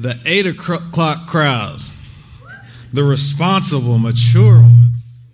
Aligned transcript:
the 0.00 0.18
eight 0.24 0.46
o'clock 0.46 1.26
crowd, 1.26 1.82
the 2.90 3.04
responsible, 3.04 3.98
mature 3.98 4.62
ones. 4.62 5.26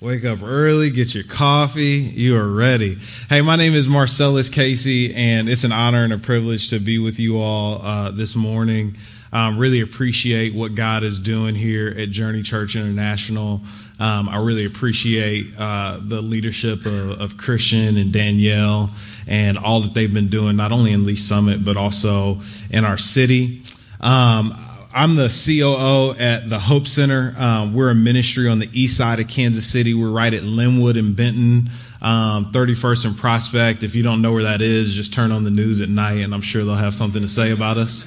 Wake 0.00 0.24
up 0.24 0.42
early, 0.42 0.90
get 0.90 1.14
your 1.14 1.22
coffee, 1.22 1.98
you 1.98 2.36
are 2.36 2.50
ready. 2.50 2.98
Hey, 3.28 3.42
my 3.42 3.54
name 3.54 3.74
is 3.74 3.86
Marcellus 3.86 4.48
Casey, 4.48 5.14
and 5.14 5.48
it's 5.48 5.62
an 5.62 5.70
honor 5.70 6.02
and 6.02 6.12
a 6.12 6.18
privilege 6.18 6.70
to 6.70 6.80
be 6.80 6.98
with 6.98 7.20
you 7.20 7.38
all 7.38 7.80
uh, 7.80 8.10
this 8.10 8.34
morning. 8.34 8.96
Um, 9.32 9.56
really 9.56 9.80
appreciate 9.80 10.52
what 10.52 10.74
God 10.74 11.04
is 11.04 11.20
doing 11.20 11.54
here 11.54 11.94
at 11.96 12.10
Journey 12.10 12.42
Church 12.42 12.74
International. 12.74 13.60
Um, 14.00 14.28
I 14.28 14.38
really 14.38 14.64
appreciate 14.64 15.54
uh, 15.56 15.98
the 16.00 16.20
leadership 16.20 16.84
of, 16.84 17.20
of, 17.20 17.36
Christian 17.36 17.96
and 17.96 18.12
Danielle 18.12 18.90
and 19.28 19.56
all 19.56 19.82
that 19.82 19.94
they've 19.94 20.12
been 20.12 20.26
doing, 20.26 20.56
not 20.56 20.72
only 20.72 20.92
in 20.92 21.04
Lee 21.04 21.14
Summit, 21.14 21.64
but 21.64 21.76
also 21.76 22.40
in 22.70 22.84
our 22.84 22.98
city. 22.98 23.62
Um, 24.00 24.58
I'm 24.92 25.14
the 25.14 25.28
COO 25.28 26.20
at 26.20 26.48
the 26.48 26.58
Hope 26.58 26.86
Center. 26.88 27.34
Um, 27.38 27.74
we're 27.74 27.90
a 27.90 27.94
ministry 27.94 28.48
on 28.48 28.58
the 28.58 28.68
east 28.72 28.96
side 28.96 29.20
of 29.20 29.28
Kansas 29.28 29.66
City. 29.66 29.94
We're 29.94 30.10
right 30.10 30.32
at 30.32 30.42
Linwood 30.42 30.96
and 30.96 31.14
Benton, 31.14 31.70
um, 32.02 32.52
31st 32.52 33.06
and 33.06 33.16
Prospect. 33.16 33.82
If 33.84 33.94
you 33.94 34.02
don't 34.02 34.22
know 34.22 34.32
where 34.32 34.44
that 34.44 34.60
is, 34.60 34.92
just 34.92 35.14
turn 35.14 35.30
on 35.30 35.44
the 35.44 35.50
news 35.50 35.80
at 35.80 35.88
night, 35.88 36.18
and 36.18 36.34
I'm 36.34 36.42
sure 36.42 36.64
they'll 36.64 36.74
have 36.74 36.94
something 36.94 37.22
to 37.22 37.28
say 37.28 37.52
about 37.52 37.78
us. 37.78 38.04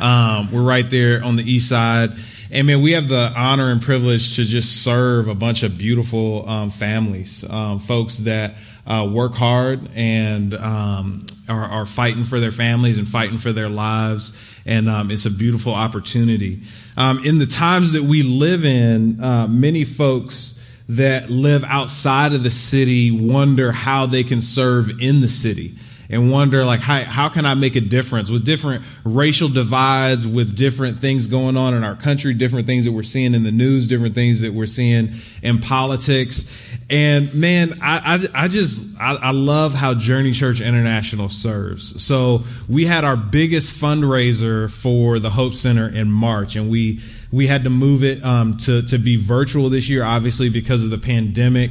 Um, 0.00 0.50
we're 0.50 0.62
right 0.62 0.88
there 0.88 1.22
on 1.22 1.36
the 1.36 1.44
east 1.44 1.68
side. 1.68 2.12
And 2.52 2.66
man, 2.66 2.82
we 2.82 2.92
have 2.92 3.06
the 3.06 3.32
honor 3.36 3.70
and 3.70 3.80
privilege 3.80 4.34
to 4.34 4.44
just 4.44 4.82
serve 4.82 5.28
a 5.28 5.36
bunch 5.36 5.62
of 5.62 5.78
beautiful 5.78 6.48
um, 6.48 6.70
families, 6.70 7.48
um, 7.48 7.78
folks 7.78 8.18
that 8.18 8.54
uh, 8.84 9.08
work 9.12 9.34
hard 9.34 9.88
and 9.94 10.54
um, 10.54 11.26
are, 11.48 11.64
are, 11.64 11.86
fighting 11.86 12.24
for 12.24 12.40
their 12.40 12.50
families 12.50 12.98
and 12.98 13.08
fighting 13.08 13.38
for 13.38 13.52
their 13.52 13.68
lives. 13.68 14.36
And 14.66 14.88
um, 14.88 15.12
it's 15.12 15.26
a 15.26 15.30
beautiful 15.30 15.72
opportunity. 15.74 16.62
Um, 16.96 17.24
in 17.24 17.38
the 17.38 17.46
times 17.46 17.92
that 17.92 18.02
we 18.02 18.24
live 18.24 18.64
in, 18.64 19.22
uh, 19.22 19.46
many 19.46 19.84
folks 19.84 20.60
that 20.88 21.30
live 21.30 21.62
outside 21.62 22.32
of 22.32 22.42
the 22.42 22.50
city 22.50 23.12
wonder 23.12 23.70
how 23.70 24.06
they 24.06 24.24
can 24.24 24.40
serve 24.40 25.00
in 25.00 25.20
the 25.20 25.28
city 25.28 25.76
and 26.10 26.30
wonder 26.30 26.64
like 26.64 26.80
how, 26.80 27.04
how 27.04 27.28
can 27.28 27.46
I 27.46 27.54
make 27.54 27.76
a 27.76 27.80
difference 27.80 28.30
with 28.30 28.44
different 28.44 28.84
racial 29.04 29.48
divides, 29.48 30.26
with 30.26 30.56
different 30.56 30.98
things 30.98 31.28
going 31.28 31.56
on 31.56 31.72
in 31.72 31.84
our 31.84 31.94
country, 31.94 32.34
different 32.34 32.66
things 32.66 32.84
that 32.84 32.92
we're 32.92 33.04
seeing 33.04 33.32
in 33.32 33.44
the 33.44 33.52
news, 33.52 33.86
different 33.86 34.16
things 34.16 34.40
that 34.40 34.52
we're 34.52 34.66
seeing 34.66 35.10
in 35.42 35.60
politics. 35.60 36.56
And 36.90 37.32
man, 37.32 37.78
I, 37.80 38.28
I, 38.34 38.44
I 38.44 38.48
just, 38.48 39.00
I, 39.00 39.14
I 39.14 39.30
love 39.30 39.74
how 39.74 39.94
Journey 39.94 40.32
Church 40.32 40.60
International 40.60 41.28
serves. 41.28 42.02
So 42.02 42.42
we 42.68 42.86
had 42.86 43.04
our 43.04 43.16
biggest 43.16 43.80
fundraiser 43.80 44.68
for 44.68 45.20
the 45.20 45.30
Hope 45.30 45.54
Center 45.54 45.88
in 45.88 46.10
March 46.10 46.56
and 46.56 46.68
we, 46.68 47.00
we 47.30 47.46
had 47.46 47.62
to 47.62 47.70
move 47.70 48.02
it 48.02 48.24
um, 48.24 48.56
to, 48.56 48.82
to 48.82 48.98
be 48.98 49.14
virtual 49.14 49.70
this 49.70 49.88
year, 49.88 50.02
obviously 50.02 50.48
because 50.48 50.82
of 50.82 50.90
the 50.90 50.98
pandemic. 50.98 51.70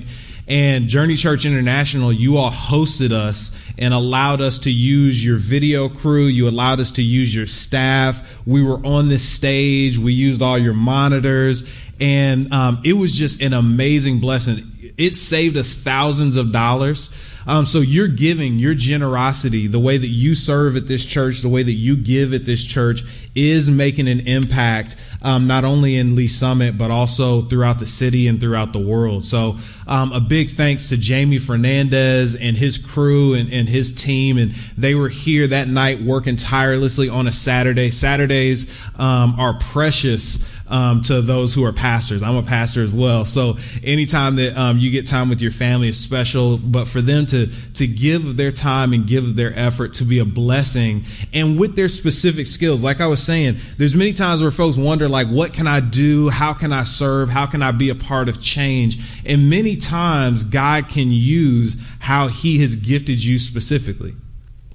And 0.50 0.88
Journey 0.88 1.16
Church 1.16 1.46
International, 1.46 2.12
you 2.12 2.38
all 2.38 2.52
hosted 2.52 3.12
us 3.12 3.56
and 3.78 3.94
allowed 3.94 4.42
us 4.42 4.58
to 4.60 4.72
use 4.72 5.24
your 5.24 5.38
video 5.38 5.90
crew. 5.90 6.26
You 6.26 6.50
allowed 6.50 6.80
us 6.80 6.90
to 6.94 7.04
use 7.04 7.34
your 7.34 7.46
staff. 7.46 8.28
We 8.48 8.64
were 8.64 8.84
on 8.84 9.10
this 9.10 9.28
stage. 9.30 10.00
We 10.00 10.14
used 10.14 10.42
all 10.42 10.58
your 10.58 10.74
monitors. 10.74 11.72
And 12.02 12.52
um, 12.52 12.82
it 12.84 12.94
was 12.94 13.16
just 13.16 13.42
an 13.44 13.54
amazing 13.54 14.20
blessing. 14.20 14.64
It 14.98 15.14
saved 15.14 15.56
us 15.56 15.76
thousands 15.76 16.36
of 16.36 16.52
dollars. 16.52 17.12
Um, 17.46 17.66
so 17.66 17.80
your 17.80 18.08
giving, 18.08 18.60
your 18.60 18.74
generosity, 18.74 19.68
the 19.68 19.80
way 19.80 19.98
that 19.98 20.08
you 20.08 20.36
serve 20.36 20.76
at 20.76 20.88
this 20.88 21.06
church, 21.06 21.42
the 21.42 21.50
way 21.50 21.64
that 21.64 21.72
you 21.72 21.96
give 21.96 22.34
at 22.34 22.46
this 22.46 22.64
church 22.64 23.04
is 23.34 23.72
making 23.72 24.08
an 24.08 24.20
impact, 24.22 24.96
um, 25.22 25.48
not 25.48 25.66
only 25.66 25.96
in 25.98 26.16
Lee 26.16 26.28
Summit, 26.28 26.78
but 26.78 26.92
also 26.92 27.42
throughout 27.42 27.80
the 27.80 27.86
city 27.86 28.28
and 28.28 28.40
throughout 28.40 28.74
the 28.74 28.80
world. 28.80 29.26
So 29.26 29.58
um, 29.88 30.14
a 30.14 30.20
big 30.20 30.52
thanks 30.52 30.90
to 30.90 30.98
Jamie 30.98 31.40
Fernandez 31.40 32.36
and 32.36 32.56
his 32.56 32.78
crew 32.78 33.34
and, 33.34 33.52
and 33.52 33.68
his 33.68 33.94
team. 33.94 34.38
And 34.38 34.52
they 34.78 34.96
were 34.96 35.10
here 35.10 35.48
that 35.48 35.68
night 35.68 36.02
working 36.02 36.38
tirelessly 36.38 37.10
on 37.10 37.28
a 37.28 37.32
Saturday. 37.32 37.92
Saturdays 37.92 38.74
um, 38.98 39.36
are 39.40 39.56
precious 39.60 40.48
um, 40.70 41.02
to 41.04 41.22
those 41.22 41.54
who 41.54 41.66
are 41.66 41.74
pastors. 41.74 42.22
I'm 42.22 42.36
a 42.36 42.44
pastor 42.44 42.84
as 42.84 42.94
well, 42.94 43.26
so 43.26 43.58
anytime 43.84 44.36
that 44.38 44.58
um, 44.58 44.78
you 44.78 44.92
get 44.92 45.08
time 45.08 45.30
with 45.30 45.42
your 45.42 45.52
family 45.52 45.90
is 45.90 46.00
special. 46.00 46.58
But 46.58 46.88
for 46.88 47.02
them 47.02 47.26
to 47.28 47.48
to 47.76 47.88
give 47.88 48.38
their 48.38 48.52
time 48.52 48.94
and 48.94 49.08
give 49.08 49.36
their 49.36 49.58
effort 49.58 49.94
to 49.96 50.04
be 50.04 50.20
a 50.20 50.26
blessing, 50.26 51.04
and 51.34 51.60
with 51.60 51.76
their 51.76 51.90
specific 51.90 52.48
skills, 52.48 52.84
like 52.84 53.02
I 53.02 53.08
was 53.08 53.22
saying, 53.22 53.58
there's 53.78 53.96
many 53.96 54.14
times 54.14 54.42
where 54.42 54.52
folks 54.52 54.78
wonder 54.78 55.08
like, 55.10 55.28
what 55.28 55.54
can 55.54 55.68
I 55.68 55.80
do? 55.80 56.30
How 56.30 56.54
can 56.54 56.72
I 56.74 56.84
serve? 56.84 57.30
How 57.30 57.46
can 57.46 57.62
I 57.62 57.72
be 57.72 57.90
a 57.90 57.96
part 57.96 58.30
of 58.30 58.42
change? 58.42 59.00
And 59.26 59.50
many 59.50 59.76
times, 59.76 60.44
God 60.44 60.90
can 60.90 61.12
use 61.12 61.78
how 62.00 62.28
He 62.28 62.60
has 62.60 62.76
gifted 62.76 63.24
you 63.24 63.40
specifically. 63.40 64.14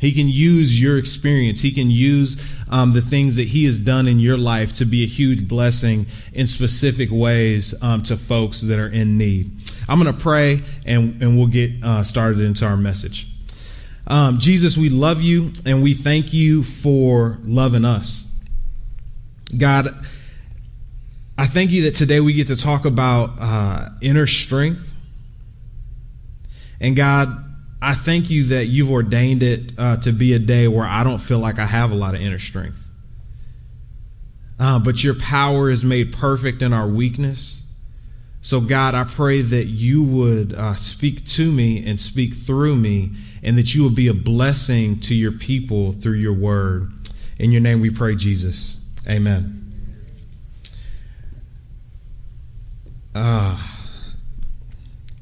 He 0.04 0.12
can 0.12 0.28
use 0.28 0.80
your 0.80 0.98
experience. 0.98 1.62
He 1.62 1.72
can 1.72 1.90
use 1.90 2.36
um, 2.68 2.92
the 2.92 3.00
things 3.00 3.36
that 3.36 3.48
He 3.48 3.64
has 3.64 3.78
done 3.78 4.06
in 4.06 4.18
your 4.18 4.36
life 4.36 4.74
to 4.74 4.84
be 4.84 5.02
a 5.02 5.06
huge 5.06 5.48
blessing 5.48 6.04
in 6.34 6.46
specific 6.46 7.08
ways 7.10 7.74
um, 7.82 8.02
to 8.02 8.16
folks 8.18 8.60
that 8.60 8.78
are 8.78 8.88
in 8.88 9.16
need. 9.16 9.50
I'm 9.88 9.98
going 9.98 10.14
to 10.14 10.20
pray 10.20 10.62
and, 10.84 11.22
and 11.22 11.38
we'll 11.38 11.46
get 11.46 11.82
uh, 11.82 12.02
started 12.02 12.40
into 12.40 12.66
our 12.66 12.76
message. 12.76 13.28
Um, 14.06 14.38
Jesus, 14.38 14.76
we 14.76 14.90
love 14.90 15.22
you 15.22 15.52
and 15.64 15.82
we 15.82 15.94
thank 15.94 16.34
you 16.34 16.62
for 16.62 17.38
loving 17.42 17.86
us. 17.86 18.30
God, 19.56 19.88
I 21.38 21.46
thank 21.46 21.70
you 21.70 21.84
that 21.84 21.94
today 21.94 22.20
we 22.20 22.34
get 22.34 22.48
to 22.48 22.56
talk 22.56 22.84
about 22.84 23.30
uh, 23.40 23.88
inner 24.02 24.26
strength. 24.26 24.94
And 26.78 26.94
God, 26.94 27.43
I 27.84 27.92
thank 27.92 28.30
you 28.30 28.44
that 28.44 28.64
you've 28.64 28.90
ordained 28.90 29.42
it 29.42 29.72
uh, 29.76 29.98
to 29.98 30.12
be 30.12 30.32
a 30.32 30.38
day 30.38 30.68
where 30.68 30.86
I 30.86 31.04
don't 31.04 31.18
feel 31.18 31.38
like 31.38 31.58
I 31.58 31.66
have 31.66 31.90
a 31.90 31.94
lot 31.94 32.14
of 32.14 32.22
inner 32.22 32.38
strength. 32.38 32.88
Uh, 34.58 34.78
but 34.78 35.04
your 35.04 35.14
power 35.14 35.68
is 35.68 35.84
made 35.84 36.10
perfect 36.10 36.62
in 36.62 36.72
our 36.72 36.88
weakness. 36.88 37.62
So, 38.40 38.62
God, 38.62 38.94
I 38.94 39.04
pray 39.04 39.42
that 39.42 39.66
you 39.66 40.02
would 40.02 40.54
uh, 40.54 40.76
speak 40.76 41.26
to 41.26 41.52
me 41.52 41.86
and 41.86 42.00
speak 42.00 42.34
through 42.34 42.76
me, 42.76 43.12
and 43.42 43.58
that 43.58 43.74
you 43.74 43.84
would 43.84 43.94
be 43.94 44.08
a 44.08 44.14
blessing 44.14 44.98
to 45.00 45.14
your 45.14 45.32
people 45.32 45.92
through 45.92 46.18
your 46.18 46.32
word. 46.32 46.90
In 47.38 47.52
your 47.52 47.60
name 47.60 47.80
we 47.80 47.90
pray, 47.90 48.16
Jesus. 48.16 48.78
Amen. 49.06 49.60
Ah. 53.14 53.83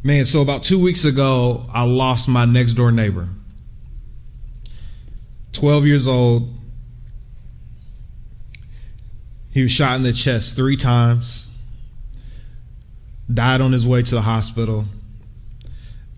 Man, 0.04 0.24
so 0.24 0.42
about 0.42 0.64
two 0.64 0.80
weeks 0.80 1.04
ago, 1.04 1.64
I 1.72 1.84
lost 1.84 2.28
my 2.28 2.44
next 2.44 2.72
door 2.72 2.90
neighbor. 2.90 3.28
12 5.52 5.86
years 5.86 6.08
old. 6.08 6.52
He 9.52 9.62
was 9.62 9.70
shot 9.70 9.94
in 9.94 10.02
the 10.02 10.12
chest 10.12 10.56
three 10.56 10.76
times, 10.76 11.54
died 13.32 13.60
on 13.60 13.70
his 13.70 13.86
way 13.86 14.02
to 14.02 14.14
the 14.14 14.22
hospital. 14.22 14.86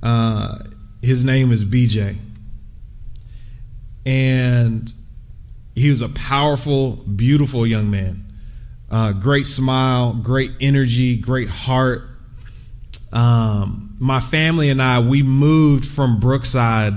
Uh, 0.02 0.60
his 1.02 1.22
name 1.22 1.52
is 1.52 1.62
BJ. 1.62 2.16
And 4.06 4.90
he 5.74 5.90
was 5.90 6.00
a 6.00 6.08
powerful, 6.08 6.92
beautiful 6.92 7.66
young 7.66 7.90
man. 7.90 8.32
Uh, 8.90 9.12
great 9.12 9.44
smile, 9.44 10.14
great 10.14 10.52
energy, 10.60 11.18
great 11.18 11.50
heart 11.50 12.13
um, 13.14 13.94
my 14.00 14.20
family 14.20 14.70
and 14.70 14.82
I, 14.82 14.98
we 14.98 15.22
moved 15.22 15.86
from 15.86 16.18
Brookside, 16.18 16.94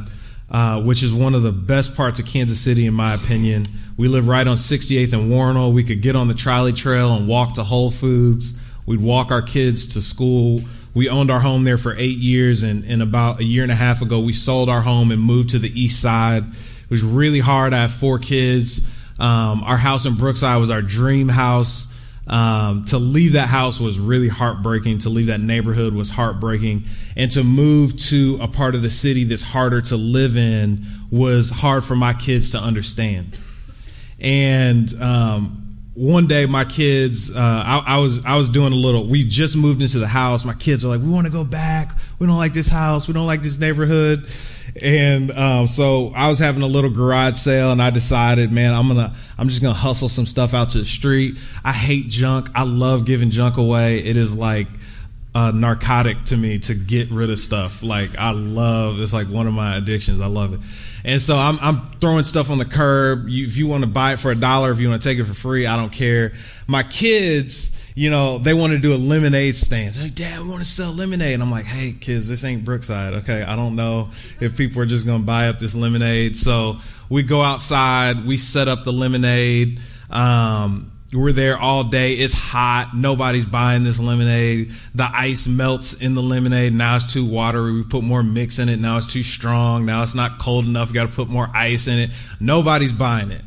uh, 0.49 0.81
which 0.81 1.03
is 1.03 1.13
one 1.13 1.35
of 1.35 1.43
the 1.43 1.51
best 1.51 1.95
parts 1.95 2.19
of 2.19 2.25
Kansas 2.25 2.59
City, 2.59 2.87
in 2.87 2.95
my 2.95 3.13
opinion. 3.13 3.67
We 3.97 4.07
live 4.07 4.27
right 4.27 4.47
on 4.47 4.57
68th 4.57 5.13
and 5.13 5.31
Wornall. 5.31 5.73
We 5.73 5.83
could 5.83 6.01
get 6.01 6.15
on 6.15 6.27
the 6.27 6.33
trolley 6.33 6.73
trail 6.73 7.13
and 7.13 7.27
walk 7.27 7.53
to 7.53 7.63
Whole 7.63 7.91
Foods. 7.91 8.59
We'd 8.87 8.99
walk 8.99 9.29
our 9.29 9.43
kids 9.43 9.93
to 9.93 10.01
school. 10.01 10.61
We 10.95 11.07
owned 11.07 11.29
our 11.29 11.39
home 11.39 11.63
there 11.63 11.77
for 11.77 11.95
eight 11.95 12.17
years, 12.17 12.63
and, 12.63 12.83
and 12.85 13.03
about 13.03 13.39
a 13.39 13.43
year 13.43 13.61
and 13.61 13.71
a 13.71 13.75
half 13.75 14.01
ago, 14.01 14.19
we 14.19 14.33
sold 14.33 14.69
our 14.69 14.81
home 14.81 15.11
and 15.11 15.21
moved 15.21 15.51
to 15.51 15.59
the 15.59 15.69
east 15.79 16.01
side. 16.01 16.43
It 16.43 16.89
was 16.89 17.03
really 17.03 17.39
hard. 17.39 17.73
I 17.73 17.81
have 17.81 17.91
four 17.91 18.17
kids. 18.17 18.91
Um, 19.19 19.63
our 19.63 19.77
house 19.77 20.07
in 20.07 20.15
Brookside 20.15 20.59
was 20.59 20.71
our 20.71 20.81
dream 20.81 21.29
house. 21.29 21.93
Um, 22.27 22.83
to 22.85 22.97
leave 22.97 23.33
that 23.33 23.47
house 23.47 23.79
was 23.79 23.99
really 23.99 24.27
heartbreaking. 24.27 24.99
To 24.99 25.09
leave 25.09 25.27
that 25.27 25.39
neighborhood 25.39 25.93
was 25.93 26.09
heartbreaking. 26.09 26.83
And 27.15 27.31
to 27.31 27.43
move 27.43 27.97
to 28.07 28.37
a 28.41 28.47
part 28.47 28.75
of 28.75 28.81
the 28.81 28.89
city 28.89 29.23
that's 29.23 29.41
harder 29.41 29.81
to 29.81 29.95
live 29.95 30.35
in 30.37 30.85
was 31.09 31.49
hard 31.49 31.85
for 31.85 31.95
my 31.95 32.13
kids 32.13 32.51
to 32.51 32.59
understand. 32.59 33.39
And 34.19 34.93
um, 35.01 35.77
one 35.93 36.27
day, 36.27 36.45
my 36.45 36.65
kids, 36.65 37.35
uh, 37.35 37.39
I, 37.39 37.83
I, 37.85 37.97
was 37.99 38.25
I 38.25 38.37
was 38.37 38.49
doing 38.49 38.73
a 38.73 38.75
little. 38.75 39.07
We 39.07 39.23
just 39.23 39.55
moved 39.55 39.81
into 39.81 39.99
the 39.99 40.07
house. 40.07 40.43
My 40.43 40.53
kids 40.53 40.83
are 40.85 40.89
like, 40.89 41.01
"We 41.01 41.09
want 41.09 41.25
to 41.27 41.31
go 41.31 41.43
back. 41.43 41.95
We 42.19 42.27
don't 42.27 42.37
like 42.37 42.53
this 42.53 42.67
house. 42.67 43.07
We 43.07 43.13
don't 43.13 43.27
like 43.27 43.41
this 43.41 43.57
neighborhood." 43.57 44.27
And 44.81 45.31
um, 45.31 45.67
so 45.67 46.11
I 46.15 46.27
was 46.29 46.39
having 46.39 46.61
a 46.63 46.67
little 46.67 46.89
garage 46.89 47.35
sale, 47.35 47.71
and 47.71 47.81
I 47.81 47.89
decided, 47.89 48.51
man, 48.51 48.73
I'm 48.73 48.87
gonna, 48.87 49.15
I'm 49.37 49.49
just 49.49 49.61
gonna 49.61 49.73
hustle 49.73 50.09
some 50.09 50.25
stuff 50.25 50.53
out 50.53 50.69
to 50.71 50.79
the 50.79 50.85
street. 50.85 51.37
I 51.63 51.73
hate 51.73 52.07
junk. 52.07 52.49
I 52.55 52.63
love 52.63 53.05
giving 53.05 53.29
junk 53.29 53.57
away. 53.57 53.99
It 53.99 54.17
is 54.17 54.35
like 54.35 54.67
a 55.35 55.51
narcotic 55.51 56.23
to 56.25 56.37
me 56.37 56.57
to 56.57 56.73
get 56.73 57.11
rid 57.11 57.29
of 57.29 57.39
stuff. 57.39 57.83
Like 57.83 58.17
I 58.17 58.31
love, 58.31 58.99
it's 58.99 59.13
like 59.13 59.27
one 59.27 59.45
of 59.45 59.53
my 59.53 59.77
addictions. 59.77 60.19
I 60.19 60.25
love 60.25 60.53
it. 60.53 60.59
And 61.05 61.21
so 61.21 61.37
I'm, 61.37 61.59
I'm 61.59 61.91
throwing 61.99 62.25
stuff 62.25 62.49
on 62.49 62.57
the 62.57 62.65
curb. 62.65 63.29
You, 63.29 63.45
if 63.45 63.55
you 63.55 63.67
want 63.67 63.83
to 63.83 63.89
buy 63.89 64.13
it 64.13 64.19
for 64.19 64.31
a 64.31 64.35
dollar, 64.35 64.71
if 64.71 64.79
you 64.79 64.89
want 64.89 65.01
to 65.01 65.07
take 65.07 65.19
it 65.19 65.25
for 65.25 65.35
free, 65.35 65.67
I 65.67 65.77
don't 65.77 65.91
care. 65.91 66.33
My 66.65 66.81
kids 66.81 67.76
you 67.97 68.11
know, 68.11 68.37
they 68.37 68.53
want 68.53 68.73
to 68.73 68.77
do 68.77 68.93
a 68.93 68.95
lemonade 68.95 69.55
stand. 69.55 69.99
Like, 69.99 70.13
Dad, 70.13 70.41
we 70.41 70.47
want 70.47 70.61
to 70.61 70.69
sell 70.69 70.91
lemonade. 70.91 71.33
And 71.33 71.41
I'm 71.41 71.49
like, 71.49 71.65
hey, 71.65 71.93
kids, 71.93 72.27
this 72.27 72.43
ain't 72.43 72.63
Brookside. 72.63 73.15
Okay. 73.15 73.41
I 73.41 73.55
don't 73.55 73.75
know 73.75 74.09
if 74.39 74.55
people 74.55 74.83
are 74.83 74.85
just 74.85 75.07
going 75.07 75.21
to 75.21 75.25
buy 75.25 75.47
up 75.47 75.57
this 75.57 75.73
lemonade. 75.73 76.37
So 76.37 76.77
we 77.09 77.23
go 77.23 77.41
outside, 77.41 78.27
we 78.27 78.37
set 78.37 78.67
up 78.67 78.83
the 78.83 78.93
lemonade. 78.93 79.81
Um, 80.11 80.91
we're 81.11 81.31
there 81.31 81.57
all 81.57 81.85
day. 81.85 82.13
It's 82.13 82.35
hot. 82.35 82.91
Nobody's 82.95 83.45
buying 83.45 83.83
this 83.83 83.99
lemonade. 83.99 84.73
The 84.93 85.09
ice 85.11 85.47
melts 85.47 85.99
in 85.99 86.13
the 86.13 86.21
lemonade. 86.21 86.75
Now 86.75 86.97
it's 86.97 87.11
too 87.11 87.25
watery. 87.25 87.73
We 87.73 87.83
put 87.83 88.03
more 88.03 88.21
mix 88.21 88.59
in 88.59 88.69
it. 88.69 88.77
Now 88.77 88.99
it's 88.99 89.11
too 89.11 89.23
strong. 89.23 89.87
Now 89.87 90.03
it's 90.03 90.13
not 90.13 90.37
cold 90.37 90.65
enough. 90.65 90.93
Got 90.93 91.09
to 91.09 91.15
put 91.15 91.29
more 91.29 91.47
ice 91.51 91.87
in 91.87 91.97
it. 91.97 92.11
Nobody's 92.39 92.91
buying 92.91 93.31
it. 93.31 93.41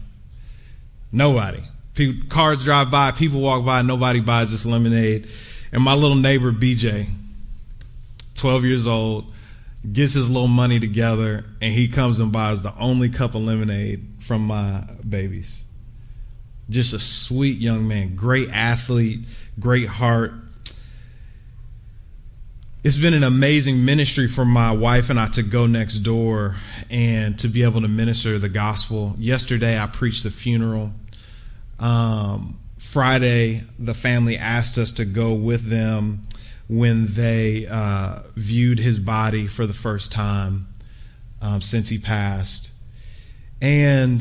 Nobody. 1.13 1.61
People, 1.95 2.29
cars 2.29 2.65
drive 2.65 2.91
by, 2.91 3.11
people 3.11 3.41
walk 3.41 3.65
by, 3.65 3.83
nobody 3.83 4.21
buys 4.21 4.51
this 4.51 4.65
lemonade. 4.65 5.29
And 5.73 5.83
my 5.83 5.95
little 5.95 6.17
neighbor, 6.17 6.53
BJ, 6.53 7.07
12 8.35 8.65
years 8.65 8.87
old, 8.87 9.33
gets 9.91 10.15
his 10.15 10.31
little 10.31 10.49
money 10.49 10.79
together 10.79 11.45
and 11.61 11.73
he 11.73 11.89
comes 11.89 12.21
and 12.21 12.33
buys 12.33 12.63
the 12.63 12.75
only 12.79 13.09
cup 13.09 13.35
of 13.35 13.43
lemonade 13.43 14.07
from 14.21 14.47
my 14.47 14.85
babies. 15.09 15.65
Just 16.69 16.93
a 16.93 16.99
sweet 16.99 17.59
young 17.59 17.89
man, 17.89 18.15
great 18.15 18.51
athlete, 18.51 19.21
great 19.59 19.89
heart. 19.89 20.33
It's 22.83 22.97
been 22.97 23.15
an 23.15 23.25
amazing 23.25 23.85
ministry 23.85 24.29
for 24.29 24.45
my 24.45 24.73
wife 24.73 25.11
and 25.11 25.19
I 25.19 25.29
to 25.29 25.43
go 25.43 25.67
next 25.67 25.99
door 25.99 26.55
and 26.89 27.39
to 27.41 27.49
be 27.49 27.63
able 27.63 27.83
to 27.83 27.89
minister 27.89 28.39
the 28.39 28.49
gospel. 28.49 29.17
Yesterday, 29.19 29.79
I 29.79 29.87
preached 29.87 30.23
the 30.23 30.31
funeral 30.31 30.93
um, 31.81 32.59
Friday, 32.79 33.63
the 33.79 33.95
family 33.95 34.37
asked 34.37 34.79
us 34.79 34.93
to 34.93 35.05
go 35.05 35.33
with 35.33 35.69
them 35.69 36.23
when 36.69 37.07
they 37.09 37.67
uh, 37.67 38.21
viewed 38.37 38.79
his 38.79 38.99
body 38.99 39.47
for 39.47 39.67
the 39.67 39.73
first 39.73 40.13
time 40.13 40.69
um, 41.43 41.61
since 41.61 41.89
he 41.89 41.99
passed. 41.99 42.73
And 43.61 44.21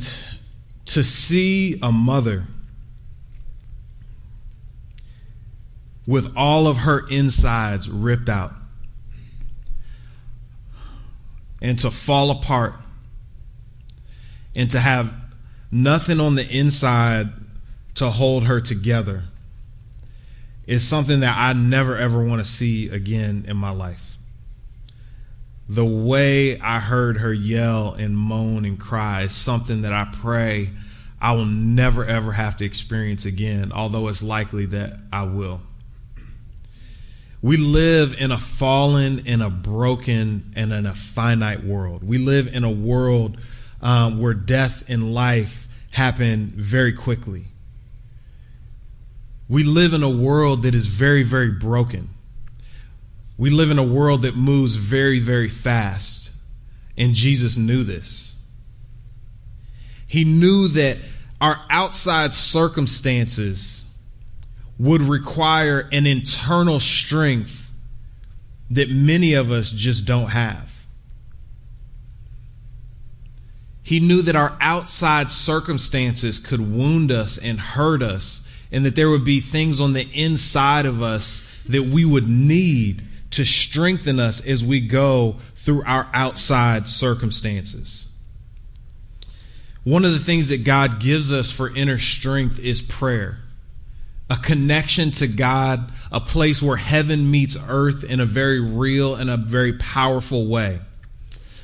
to 0.86 1.04
see 1.04 1.78
a 1.82 1.92
mother 1.92 2.46
with 6.08 6.36
all 6.36 6.66
of 6.68 6.78
her 6.78 7.08
insides 7.10 7.88
ripped 7.88 8.30
out 8.30 8.54
and 11.62 11.78
to 11.78 11.92
fall 11.92 12.32
apart 12.32 12.74
and 14.56 14.72
to 14.72 14.80
have 14.80 15.14
nothing 15.72 16.20
on 16.20 16.34
the 16.36 16.48
inside 16.50 17.30
to 18.00 18.10
hold 18.10 18.46
her 18.46 18.62
together 18.62 19.24
is 20.66 20.88
something 20.88 21.20
that 21.20 21.38
I 21.38 21.52
never 21.52 21.98
ever 21.98 22.24
want 22.24 22.44
to 22.44 22.50
see 22.50 22.90
again 22.90 23.46
in 23.48 23.58
my 23.58 23.72
life. 23.72 24.18
The 25.68 25.86
way 25.86 26.58
I 26.60 26.80
heard 26.80 27.18
her 27.18 27.34
yell 27.34 27.94
and 27.94 28.18
moan 28.18 28.64
and 28.64 28.80
cry 28.80 29.24
is 29.24 29.36
something 29.36 29.82
that 29.82 29.92
I 29.92 30.08
pray 30.12 30.70
I 31.22 31.34
will 31.34 31.46
never 31.46 32.06
ever 32.06 32.32
have 32.32 32.56
to 32.58 32.66
experience 32.66 33.26
again, 33.26 33.74
although 33.74 34.08
it's 34.08 34.24
likely 34.24 34.68
that 34.68 34.98
I 35.12 35.24
will. 35.24 35.60
We 37.42 37.58
live 37.58 38.16
in 38.18 38.32
a 38.32 38.38
fallen, 38.38 39.28
in 39.28 39.42
a 39.42 39.50
broken, 39.50 40.54
and 40.56 40.72
in 40.72 40.86
a 40.86 40.94
finite 40.94 41.66
world. 41.66 42.04
We 42.04 42.18
live 42.18 42.54
in 42.54 42.64
a 42.64 42.72
world 42.72 43.42
um, 43.82 44.22
where 44.22 44.34
death 44.34 44.90
and 44.90 45.14
life 45.14 45.68
happen 45.92 46.48
very 46.56 46.94
quickly. 46.94 47.48
We 49.50 49.64
live 49.64 49.94
in 49.94 50.04
a 50.04 50.10
world 50.10 50.62
that 50.64 50.76
is 50.76 50.88
very, 50.88 51.24
very 51.24 51.50
broken. 51.50 52.10
We 53.36 53.50
live 53.50 53.72
in 53.72 53.80
a 53.80 53.84
world 53.84 54.22
that 54.22 54.36
moves 54.36 54.76
very, 54.76 55.20
very 55.20 55.50
fast. 55.50 56.32
And 56.96 57.16
Jesus 57.16 57.58
knew 57.58 57.84
this. 57.84 58.36
He 60.06 60.24
knew 60.24 60.68
that 60.70 60.98
our 61.42 61.66
outside 61.70 62.34
circumstances 62.36 63.88
would 64.78 65.02
require 65.02 65.90
an 65.92 66.06
internal 66.06 66.80
strength 66.80 67.74
that 68.70 68.90
many 68.90 69.34
of 69.34 69.52
us 69.52 69.72
just 69.72 70.06
don't 70.06 70.30
have. 70.30 70.86
He 73.82 74.00
knew 74.00 74.22
that 74.22 74.36
our 74.36 74.56
outside 74.62 75.32
circumstances 75.32 76.38
could 76.38 76.62
wound 76.62 77.12
us 77.12 77.38
and 77.38 77.60
hurt 77.60 78.04
us 78.04 78.49
and 78.72 78.86
that 78.86 78.96
there 78.96 79.10
would 79.10 79.24
be 79.24 79.40
things 79.40 79.80
on 79.80 79.94
the 79.94 80.08
inside 80.14 80.86
of 80.86 81.02
us 81.02 81.46
that 81.68 81.84
we 81.84 82.06
would 82.06 82.28
need 82.28 83.04
to 83.32 83.46
strengthen 83.46 84.20
us 84.20 84.46
as 84.46 84.64
we 84.64 84.80
go 84.80 85.36
through 85.56 85.84
our 85.86 86.08
outside 86.14 86.88
circumstances. 86.88 88.12
One 89.84 90.04
of 90.06 90.12
the 90.12 90.20
things 90.20 90.50
that 90.50 90.64
God 90.64 91.00
gives 91.00 91.32
us 91.32 91.52
for 91.52 91.76
inner 91.76 91.98
strength 91.98 92.60
is 92.60 92.82
prayer. 92.82 93.40
A 94.30 94.38
connection 94.38 95.12
to 95.12 95.28
God, 95.28 95.92
a 96.12 96.20
place 96.20 96.62
where 96.62 96.78
heaven 96.78 97.32
meets 97.32 97.58
earth 97.68 98.04
in 98.04 98.20
a 98.20 98.26
very 98.26 98.60
real 98.60 99.16
and 99.16 99.30
a 99.30 99.38
very 99.38 99.74
powerful 99.74 100.48
way. 100.48 100.80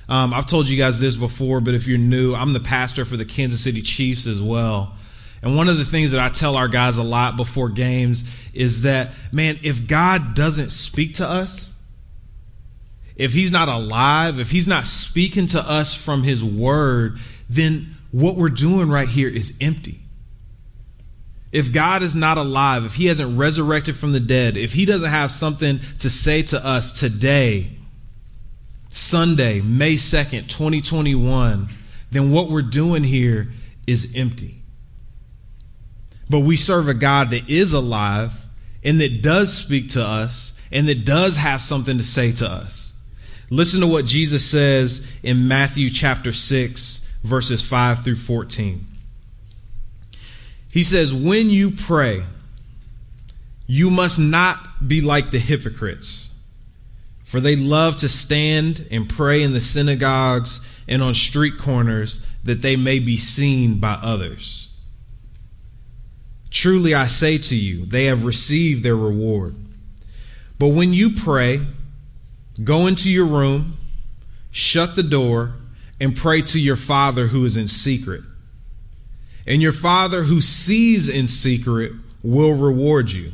Um, 0.08 0.34
I've 0.34 0.48
told 0.48 0.68
you 0.68 0.78
guys 0.78 1.00
this 1.00 1.16
before, 1.16 1.62
but 1.62 1.74
if 1.74 1.88
you're 1.88 1.98
new, 1.98 2.34
I'm 2.34 2.54
the 2.54 2.60
pastor 2.60 3.06
for 3.06 3.18
the 3.18 3.26
Kansas 3.26 3.62
City 3.62 3.82
Chiefs 3.82 4.28
as 4.28 4.42
well. 4.42 4.94
And 5.46 5.56
one 5.56 5.70
of 5.70 5.78
the 5.78 5.86
things 5.86 6.12
that 6.12 6.20
I 6.20 6.30
tell 6.30 6.56
our 6.56 6.68
guys 6.68 6.98
a 6.98 7.04
lot 7.04 7.38
before 7.38 7.70
games 7.70 8.24
is 8.56 8.82
that, 8.82 9.12
man, 9.32 9.60
if 9.62 9.88
God 9.88 10.34
doesn't 10.34 10.72
speak 10.72 11.14
to 11.16 11.30
us, 11.30 11.80
if 13.16 13.32
he's 13.32 13.52
not 13.52 13.70
alive, 13.70 14.40
if 14.40 14.50
he's 14.50 14.68
not 14.68 14.86
speaking 14.86 15.46
to 15.48 15.60
us 15.60 15.94
from 15.94 16.24
his 16.24 16.44
word, 16.44 17.20
then 17.48 17.96
what 18.12 18.38
we're 18.38 18.50
doing 18.50 18.90
right 18.90 19.08
here 19.08 19.30
is 19.30 19.56
empty. 19.62 20.00
If 21.52 21.72
God 21.72 22.02
is 22.02 22.16
not 22.16 22.40
alive, 22.40 22.84
if 22.84 22.96
he 22.96 23.06
hasn't 23.06 23.38
resurrected 23.38 23.96
from 23.96 24.14
the 24.14 24.20
dead, 24.20 24.58
if 24.58 24.74
he 24.74 24.84
doesn't 24.86 25.12
have 25.12 25.30
something 25.30 25.80
to 26.00 26.10
say 26.10 26.42
to 26.42 26.66
us 26.66 27.00
today, 27.00 27.70
Sunday, 28.92 29.62
May 29.62 29.94
2nd, 29.94 30.50
2021, 30.50 31.70
then 32.10 32.32
what 32.32 32.50
we're 32.50 32.64
doing 32.64 33.04
here 33.04 33.52
is 33.86 34.16
empty. 34.16 34.64
But 36.30 36.40
we 36.40 36.58
serve 36.58 36.88
a 36.88 36.94
God 36.94 37.30
that 37.30 37.50
is 37.50 37.74
alive 37.74 38.46
and 38.84 39.00
that 39.02 39.22
does 39.22 39.56
speak 39.56 39.90
to 39.90 40.04
us 40.04 40.60
and 40.72 40.88
that 40.88 41.06
does 41.06 41.38
have 41.38 41.62
something 41.62 41.98
to 41.98 42.04
say 42.04 42.32
to 42.34 42.48
us. 42.48 42.94
Listen 43.50 43.82
to 43.82 43.88
what 43.88 44.06
Jesus 44.06 44.44
says 44.44 45.18
in 45.22 45.48
Matthew 45.48 45.90
chapter 45.90 46.34
6, 46.34 46.98
verses 47.24 47.64
5 47.64 48.04
through 48.04 48.16
14. 48.16 48.86
He 50.70 50.84
says, 50.84 51.14
When 51.14 51.50
you 51.50 51.72
pray, 51.72 52.24
you 53.68 53.90
must 53.90 54.20
not 54.20 54.88
be 54.88 55.02
like 55.02 55.32
the 55.32 55.40
hypocrites, 55.40 56.36
for 57.24 57.40
they 57.40 57.56
love 57.56 57.98
to 57.98 58.10
stand 58.10 58.88
and 58.92 59.08
pray 59.08 59.42
in 59.42 59.54
the 59.54 59.62
synagogues 59.62 60.60
and 60.88 61.02
on 61.02 61.14
street 61.14 61.58
corners 61.58 62.28
that 62.44 62.62
they 62.62 62.76
may 62.76 63.00
be 63.00 63.18
seen 63.18 63.80
by 63.80 63.94
others. 63.94 64.70
Truly 66.56 66.94
I 66.96 67.08
say 67.08 67.38
to 67.38 67.56
you, 67.56 67.86
they 67.86 68.06
have 68.06 68.24
received 68.24 68.82
their 68.82 68.96
reward. 68.96 69.58
But 70.58 70.70
when 70.70 70.94
you 70.94 71.12
pray, 71.12 71.60
go 72.64 72.88
into 72.88 73.12
your 73.12 73.26
room, 73.26 73.78
shut 74.52 74.96
the 74.96 75.04
door, 75.04 75.52
and 76.00 76.16
pray 76.16 76.42
to 76.44 76.58
your 76.58 76.78
Father 76.78 77.28
who 77.28 77.44
is 77.44 77.58
in 77.58 77.68
secret. 77.68 78.22
And 79.46 79.62
your 79.62 79.74
Father 79.74 80.24
who 80.24 80.40
sees 80.40 81.10
in 81.10 81.28
secret 81.28 81.92
will 82.24 82.54
reward 82.54 83.12
you. 83.12 83.34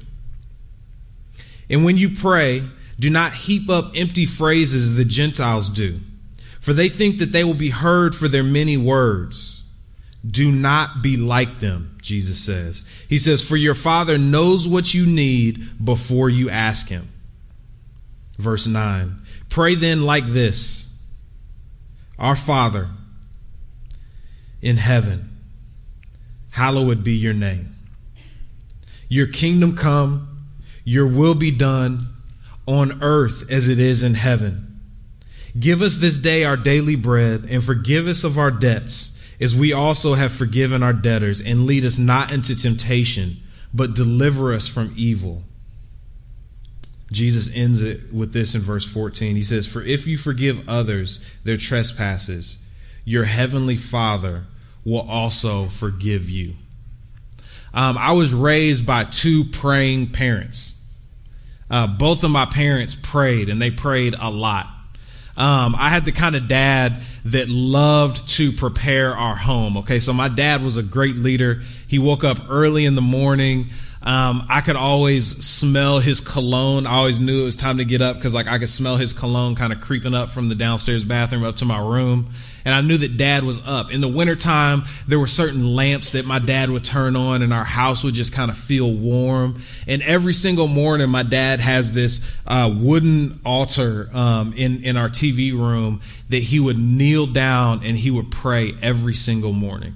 And 1.69 1.85
when 1.85 1.99
you 1.99 2.09
pray, 2.15 2.63
do 2.99 3.11
not 3.11 3.33
heap 3.33 3.69
up 3.69 3.91
empty 3.93 4.25
phrases 4.25 4.95
the 4.95 5.05
Gentiles 5.05 5.69
do, 5.69 5.99
for 6.59 6.73
they 6.73 6.89
think 6.89 7.19
that 7.19 7.33
they 7.33 7.43
will 7.43 7.53
be 7.53 7.69
heard 7.69 8.15
for 8.15 8.27
their 8.27 8.43
many 8.43 8.77
words. 8.77 9.60
Do 10.25 10.51
not 10.51 11.01
be 11.01 11.17
like 11.17 11.59
them, 11.59 11.97
Jesus 12.01 12.39
says. 12.39 12.85
He 13.09 13.17
says, 13.17 13.43
For 13.43 13.57
your 13.57 13.73
Father 13.73 14.17
knows 14.17 14.67
what 14.67 14.93
you 14.93 15.05
need 15.05 15.83
before 15.83 16.29
you 16.29 16.49
ask 16.49 16.89
Him. 16.89 17.09
Verse 18.37 18.67
9 18.67 19.19
Pray 19.49 19.75
then 19.75 20.03
like 20.03 20.25
this 20.27 20.93
Our 22.19 22.35
Father 22.35 22.87
in 24.61 24.77
heaven, 24.77 25.37
hallowed 26.51 27.03
be 27.03 27.13
your 27.13 27.33
name. 27.33 27.75
Your 29.09 29.27
kingdom 29.27 29.75
come, 29.75 30.45
your 30.83 31.07
will 31.07 31.35
be 31.35 31.51
done 31.51 31.99
on 32.67 33.01
earth 33.01 33.49
as 33.51 33.67
it 33.67 33.79
is 33.79 34.03
in 34.03 34.13
heaven. 34.13 34.79
Give 35.59 35.81
us 35.81 35.97
this 35.97 36.17
day 36.17 36.45
our 36.45 36.55
daily 36.55 36.95
bread 36.95 37.45
and 37.49 37.63
forgive 37.63 38.07
us 38.07 38.23
of 38.23 38.37
our 38.37 38.51
debts 38.51 39.20
as 39.41 39.55
we 39.55 39.73
also 39.73 40.13
have 40.13 40.31
forgiven 40.31 40.83
our 40.83 40.93
debtors 40.93 41.41
and 41.41 41.65
lead 41.65 41.83
us 41.83 41.97
not 41.97 42.31
into 42.31 42.55
temptation, 42.55 43.37
but 43.73 43.95
deliver 43.95 44.53
us 44.53 44.67
from 44.67 44.93
evil. 44.95 45.43
Jesus 47.11 47.53
ends 47.53 47.81
it 47.81 48.13
with 48.13 48.31
this 48.31 48.53
in 48.55 48.61
verse 48.61 48.85
14. 48.91 49.35
He 49.35 49.41
says, 49.41 49.67
For 49.67 49.81
if 49.81 50.07
you 50.07 50.17
forgive 50.17 50.69
others 50.69 51.35
their 51.43 51.57
trespasses, 51.57 52.63
your 53.03 53.25
heavenly 53.25 53.75
Father 53.75 54.45
will 54.85 55.01
also 55.09 55.65
forgive 55.65 56.29
you. 56.29 56.53
Um, 57.73 57.97
I 57.97 58.11
was 58.11 58.33
raised 58.33 58.85
by 58.85 59.05
two 59.05 59.45
praying 59.45 60.11
parents. 60.11 60.81
Uh, 61.69 61.87
both 61.87 62.23
of 62.23 62.31
my 62.31 62.45
parents 62.45 62.95
prayed, 62.95 63.49
and 63.49 63.61
they 63.61 63.71
prayed 63.71 64.13
a 64.19 64.29
lot. 64.29 64.67
Um, 65.37 65.75
I 65.77 65.89
had 65.89 66.05
the 66.05 66.11
kind 66.11 66.35
of 66.35 66.47
dad 66.47 67.01
that 67.25 67.49
loved 67.49 68.27
to 68.29 68.51
prepare 68.51 69.15
our 69.15 69.35
home. 69.35 69.77
Okay, 69.77 69.99
so 69.99 70.13
my 70.13 70.27
dad 70.27 70.63
was 70.63 70.77
a 70.77 70.83
great 70.83 71.15
leader. 71.15 71.61
He 71.87 71.99
woke 71.99 72.23
up 72.23 72.37
early 72.49 72.85
in 72.85 72.95
the 72.95 73.01
morning. 73.01 73.69
Um, 74.03 74.47
I 74.49 74.61
could 74.61 74.75
always 74.75 75.45
smell 75.45 75.99
his 75.99 76.19
cologne. 76.19 76.87
I 76.87 76.93
always 76.93 77.19
knew 77.19 77.43
it 77.43 77.45
was 77.45 77.55
time 77.55 77.77
to 77.77 77.85
get 77.85 78.01
up 78.01 78.15
because 78.15 78.33
like 78.33 78.47
I 78.47 78.57
could 78.57 78.69
smell 78.69 78.97
his 78.97 79.13
cologne 79.13 79.53
kind 79.55 79.71
of 79.71 79.79
creeping 79.79 80.15
up 80.15 80.29
from 80.29 80.49
the 80.49 80.55
downstairs 80.55 81.03
bathroom 81.03 81.43
up 81.43 81.57
to 81.57 81.65
my 81.65 81.79
room. 81.79 82.31
And 82.65 82.73
I 82.73 82.81
knew 82.81 82.97
that 82.97 83.17
dad 83.17 83.43
was 83.43 83.61
up. 83.65 83.91
In 83.91 84.01
the 84.01 84.07
wintertime, 84.07 84.83
there 85.07 85.19
were 85.19 85.27
certain 85.27 85.75
lamps 85.75 86.11
that 86.11 86.25
my 86.25 86.39
dad 86.39 86.69
would 86.69 86.83
turn 86.83 87.15
on 87.15 87.41
and 87.41 87.53
our 87.53 87.63
house 87.63 88.03
would 88.03 88.13
just 88.13 88.33
kind 88.33 88.51
of 88.51 88.57
feel 88.57 88.91
warm. 88.91 89.61
And 89.87 90.01
every 90.03 90.33
single 90.33 90.67
morning, 90.67 91.09
my 91.09 91.23
dad 91.23 91.59
has 91.59 91.93
this 91.93 92.31
uh, 92.45 92.73
wooden 92.75 93.39
altar 93.45 94.09
um, 94.13 94.53
in, 94.53 94.83
in 94.83 94.97
our 94.97 95.09
TV 95.09 95.53
room 95.53 96.01
that 96.29 96.43
he 96.43 96.59
would 96.59 96.77
kneel 96.77 97.27
down 97.27 97.83
and 97.83 97.97
he 97.97 98.11
would 98.11 98.31
pray 98.31 98.75
every 98.81 99.13
single 99.13 99.53
morning. 99.53 99.95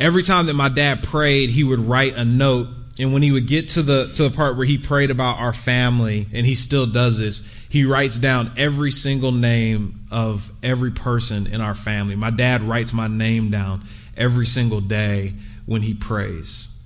Every 0.00 0.22
time 0.22 0.46
that 0.46 0.54
my 0.54 0.70
dad 0.70 1.02
prayed, 1.02 1.50
he 1.50 1.62
would 1.62 1.78
write 1.78 2.14
a 2.14 2.24
note. 2.24 2.68
And 2.98 3.12
when 3.12 3.22
he 3.22 3.32
would 3.32 3.46
get 3.46 3.70
to 3.70 3.82
the 3.82 4.10
to 4.14 4.28
the 4.28 4.34
part 4.34 4.56
where 4.56 4.66
he 4.66 4.78
prayed 4.78 5.10
about 5.10 5.38
our 5.38 5.52
family, 5.52 6.26
and 6.32 6.46
he 6.46 6.54
still 6.54 6.86
does 6.86 7.18
this, 7.18 7.46
he 7.68 7.84
writes 7.84 8.18
down 8.18 8.52
every 8.56 8.90
single 8.90 9.32
name 9.32 10.06
of 10.10 10.50
every 10.62 10.90
person 10.90 11.46
in 11.46 11.60
our 11.60 11.74
family. 11.74 12.16
My 12.16 12.30
dad 12.30 12.62
writes 12.62 12.92
my 12.92 13.06
name 13.06 13.50
down 13.50 13.82
every 14.16 14.46
single 14.46 14.80
day 14.80 15.34
when 15.66 15.82
he 15.82 15.94
prays. 15.94 16.76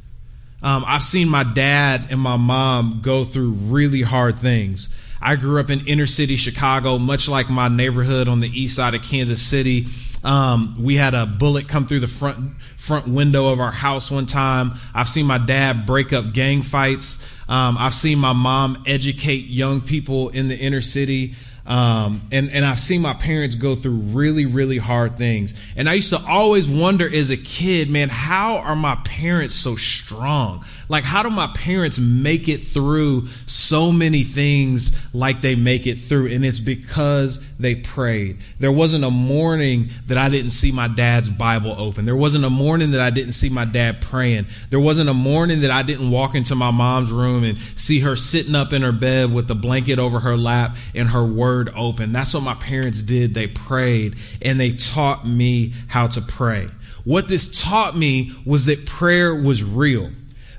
Um, 0.62 0.85
I've 0.87 1.02
seen 1.02 1.28
my 1.28 1.44
dad 1.44 2.06
and 2.11 2.21
my 2.21 2.37
mom 2.37 3.00
go 3.02 3.25
through 3.25 3.50
really 3.50 4.02
hard 4.02 4.37
things. 4.37 4.94
I 5.21 5.37
grew 5.37 5.59
up 5.59 5.71
in 5.71 5.87
inner 5.87 6.06
city 6.06 6.37
Chicago, 6.37 6.99
much 6.99 7.28
like 7.28 7.49
my 7.49 7.68
neighborhood 7.68 8.28
on 8.28 8.40
the 8.40 8.49
east 8.49 8.76
side 8.76 8.94
of 8.94 9.02
Kansas 9.02 9.42
City. 9.42 9.87
Um, 10.25 10.75
we 10.81 10.97
had 10.97 11.14
a 11.14 11.26
bullet 11.26 11.69
come 11.69 11.87
through 11.87 12.00
the 12.00 12.09
front 12.09 12.59
front 12.76 13.07
window 13.07 13.49
of 13.49 13.61
our 13.61 13.71
house 13.71 14.11
one 14.11 14.26
time. 14.26 14.73
I've 14.95 15.09
seen 15.09 15.26
my 15.26 15.38
dad 15.38 15.87
break 15.87 16.12
up 16.12 16.33
gang 16.33 16.62
fights. 16.62 17.23
Um, 17.49 17.76
I've 17.78 17.95
seen 17.95 18.19
my 18.19 18.33
mom 18.33 18.83
educate 18.87 19.47
young 19.47 19.83
people 19.83 20.31
in 20.31 20.49
the 20.49 20.57
inner 20.57 20.81
city. 20.81 21.35
Um, 21.66 22.21
and, 22.31 22.50
and 22.50 22.64
I've 22.64 22.81
seen 22.81 23.00
my 23.00 23.14
parents 23.14 23.54
go 23.54 23.75
through 23.75 23.97
really, 23.97 24.45
really 24.45 24.76
hard 24.76 25.16
things. 25.16 25.54
And 25.76 25.88
I 25.88 25.95
used 25.95 26.11
to 26.11 26.23
always 26.26 26.69
wonder 26.69 27.12
as 27.12 27.31
a 27.31 27.38
kid, 27.38 27.88
man, 27.90 28.11
how 28.11 28.59
are 28.59 28.76
my 28.76 28.97
parents 29.04 29.54
so 29.54 29.75
strong? 29.75 30.64
Like, 30.90 31.04
how 31.04 31.23
do 31.23 31.31
my 31.31 31.50
parents 31.54 31.99
make 31.99 32.49
it 32.49 32.59
through 32.59 33.28
so 33.47 33.90
many 33.90 34.25
things 34.25 35.14
like 35.14 35.40
they 35.40 35.54
make 35.54 35.87
it 35.87 35.97
through? 35.97 36.28
And 36.33 36.45
it's 36.45 36.61
because 36.61 37.43
they 37.64 37.75
prayed. 37.76 38.38
There 38.59 38.71
wasn't 38.71 39.04
a 39.04 39.11
morning 39.11 39.88
that 40.06 40.18
I 40.18 40.28
didn't 40.28 40.50
see 40.50 40.71
my 40.71 40.87
dad's 40.87 41.28
Bible 41.28 41.75
open. 41.78 42.04
There 42.04 42.14
wasn't 42.14 42.44
a 42.44 42.50
morning 42.50 42.90
that 42.90 43.00
I 43.00 43.11
didn't 43.11 43.33
see 43.33 43.49
my 43.49 43.64
dad 43.64 44.00
praying. 44.00 44.47
There 44.71 44.80
wasn't 44.80 45.09
a 45.09 45.14
morning 45.14 45.62
that 45.62 45.71
I 45.71 45.83
didn't 45.83 46.11
walk 46.11 46.35
into 46.35 46.54
my 46.54 46.71
mom's 46.71 47.11
room 47.11 47.42
and 47.42 47.59
see 47.76 48.00
her 48.00 48.16
sitting 48.16 48.54
up 48.54 48.73
in 48.73 48.83
her 48.83 48.92
bed 48.92 49.33
with 49.33 49.49
the 49.49 49.54
blanket 49.54 49.99
over 49.99 50.21
her 50.21 50.37
lap 50.37 50.76
and 50.94 51.09
her 51.09 51.25
word 51.25 51.73
open. 51.75 52.12
That's 52.12 52.35
what 52.35 52.42
my 52.42 52.54
parents 52.54 53.02
did. 53.02 53.35
They 53.35 53.47
prayed 53.47 54.16
and 54.42 54.61
they 54.61 54.73
taught 54.73 55.26
me 55.26 55.73
how 55.88 56.09
to 56.09 56.21
pray. 56.21 56.68
What 57.04 57.28
this 57.28 57.61
taught 57.61 57.97
me 57.97 58.33
was 58.44 58.66
that 58.66 58.87
prayer 58.87 59.35
was 59.35 59.64
real 59.64 60.11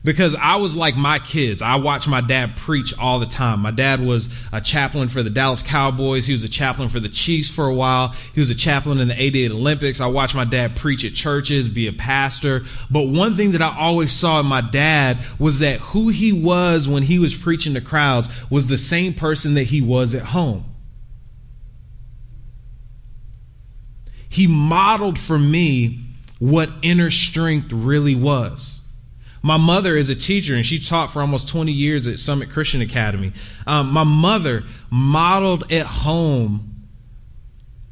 because 0.06 0.36
I 0.36 0.58
was 0.58 0.76
like 0.76 0.96
my 0.96 1.18
kids. 1.18 1.64
I 1.64 1.78
watched 1.78 2.08
my 2.08 2.22
dad 2.22 2.56
preach 2.58 2.98
all 3.00 3.20
the 3.20 3.26
time. 3.26 3.60
My 3.62 3.72
dad 3.72 4.00
was 4.00 4.30
a 4.54 4.62
chaplain 4.62 5.08
for 5.08 5.24
the 5.24 5.32
Dallas 5.32 5.64
Cowboys. 5.64 6.28
He 6.28 6.34
was 6.34 6.44
a 6.44 6.50
chaplain 6.50 6.90
for 6.90 7.00
the 7.00 7.10
Chiefs 7.10 7.50
for 7.50 7.66
a 7.66 7.74
while. 7.74 8.10
He 8.34 8.40
was 8.40 8.52
a 8.52 8.56
chaplain 8.56 9.00
in 9.00 9.08
the 9.08 9.20
88 9.20 9.52
Olympics. 9.52 10.00
I 10.00 10.06
watched 10.06 10.36
my 10.36 10.46
dad 10.46 10.76
preach 10.76 11.04
at 11.04 11.14
churches, 11.14 11.68
be 11.68 11.88
a 11.88 11.92
pastor. 11.94 12.62
But 12.92 13.08
one 13.08 13.34
thing 13.34 13.54
that 13.54 13.64
I 13.64 13.76
always 13.76 14.12
saw 14.12 14.40
in 14.40 14.46
my 14.46 14.62
dad 14.62 15.18
was 15.40 15.58
that 15.60 15.80
who 15.80 16.10
he 16.10 16.32
was 16.32 16.88
when 16.88 17.02
he 17.02 17.18
was 17.18 17.34
preaching 17.34 17.74
to 17.74 17.82
crowds 17.82 18.30
was 18.52 18.68
the 18.68 18.78
same 18.78 19.16
person 19.16 19.56
that 19.56 19.64
he 19.64 19.82
was 19.82 20.14
at 20.14 20.22
home. 20.22 20.66
He 24.30 24.46
modeled 24.46 25.18
for 25.18 25.40
me 25.40 26.02
what 26.38 26.70
inner 26.84 27.10
strength 27.10 27.72
really 27.72 28.16
was. 28.16 28.85
My 29.46 29.58
mother 29.58 29.96
is 29.96 30.10
a 30.10 30.16
teacher 30.16 30.56
and 30.56 30.66
she 30.66 30.80
taught 30.80 31.12
for 31.12 31.22
almost 31.22 31.48
20 31.50 31.72
years 31.72 32.08
at 32.08 32.18
Summit 32.18 32.50
Christian 32.50 32.82
Academy. 32.82 33.32
Um, 33.68 33.92
my 33.92 34.04
mother 34.04 34.64
modeled 34.90 35.72
at 35.72 35.86
home 35.86 36.88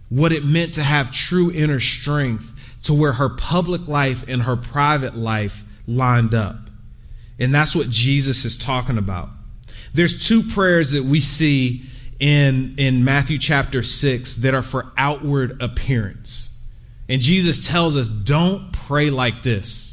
what 0.10 0.32
it 0.32 0.44
meant 0.44 0.74
to 0.74 0.82
have 0.82 1.12
true 1.12 1.52
inner 1.52 1.80
strength 1.80 2.80
to 2.86 2.94
where 2.96 3.14
her 3.14 3.30
public 3.30 3.88
life 3.88 4.26
and 4.28 4.42
her 4.42 4.56
private 4.56 5.16
life 5.16 5.64
lined 5.86 6.34
up. 6.34 6.56
And 7.38 7.54
that's 7.54 7.76
what 7.76 7.88
Jesus 7.88 8.46
is 8.46 8.58
talking 8.58 8.98
about. 8.98 9.30
There's 9.94 10.28
two 10.28 10.42
prayers 10.42 10.90
that 10.94 11.04
we 11.04 11.20
see 11.20 11.84
in, 12.20 12.74
in 12.80 13.04
Matthew 13.04 13.38
chapter 13.38 13.84
6 13.84 14.38
that 14.38 14.56
are 14.56 14.64
for 14.64 14.92
outward 14.98 15.62
appearance. 15.62 16.58
And 17.08 17.22
Jesus 17.22 17.68
tells 17.68 17.96
us, 17.96 18.08
don't 18.08 18.74
pray 18.74 19.12
like 19.12 19.44
this. 19.44 19.93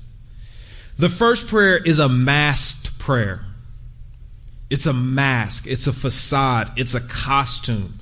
The 1.00 1.08
first 1.08 1.46
prayer 1.46 1.78
is 1.78 1.98
a 1.98 2.10
masked 2.10 2.98
prayer. 2.98 3.40
It's 4.68 4.84
a 4.84 4.92
mask, 4.92 5.66
it's 5.66 5.86
a 5.86 5.94
facade, 5.94 6.72
it's 6.76 6.94
a 6.94 7.00
costume. 7.00 7.98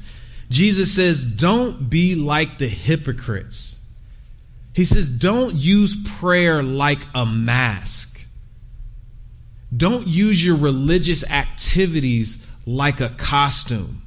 Jesus 0.50 0.96
says, 0.96 1.22
Don't 1.22 1.88
be 1.88 2.16
like 2.16 2.58
the 2.58 2.66
hypocrites. 2.66 3.86
He 4.74 4.84
says, 4.84 5.08
Don't 5.08 5.54
use 5.54 5.96
prayer 6.18 6.60
like 6.60 7.06
a 7.14 7.24
mask. 7.24 8.20
Don't 9.74 10.08
use 10.08 10.44
your 10.44 10.56
religious 10.56 11.22
activities 11.30 12.44
like 12.66 13.00
a 13.00 13.10
costume. 13.10 14.02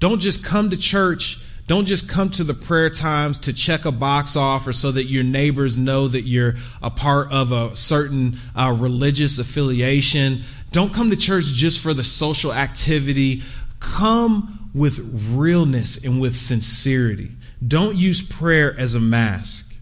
Don't 0.00 0.18
just 0.18 0.44
come 0.44 0.70
to 0.70 0.76
church 0.76 1.38
don't 1.66 1.86
just 1.86 2.08
come 2.08 2.30
to 2.30 2.44
the 2.44 2.54
prayer 2.54 2.90
times 2.90 3.40
to 3.40 3.52
check 3.52 3.84
a 3.84 3.92
box 3.92 4.36
off 4.36 4.66
or 4.68 4.72
so 4.72 4.92
that 4.92 5.04
your 5.04 5.24
neighbors 5.24 5.76
know 5.76 6.06
that 6.06 6.22
you're 6.22 6.54
a 6.80 6.90
part 6.90 7.32
of 7.32 7.50
a 7.50 7.74
certain 7.74 8.38
uh, 8.54 8.76
religious 8.78 9.38
affiliation. 9.38 10.42
Don't 10.70 10.94
come 10.94 11.10
to 11.10 11.16
church 11.16 11.46
just 11.46 11.80
for 11.80 11.92
the 11.92 12.04
social 12.04 12.52
activity. 12.52 13.42
Come 13.80 14.70
with 14.74 15.00
realness 15.34 16.04
and 16.04 16.20
with 16.20 16.36
sincerity. 16.36 17.32
Don't 17.66 17.96
use 17.96 18.22
prayer 18.22 18.78
as 18.78 18.94
a 18.94 19.00
mask. 19.00 19.74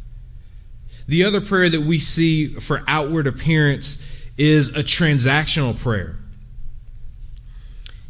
The 1.07 1.25
other 1.25 1.41
prayer 1.41 1.69
that 1.69 1.83
we 1.83 1.99
see 1.99 2.55
for 2.55 2.83
outward 2.89 3.27
appearance 3.27 4.03
is 4.39 4.71
a 4.71 4.83
transactional 4.83 5.79
prayer. 5.79 6.17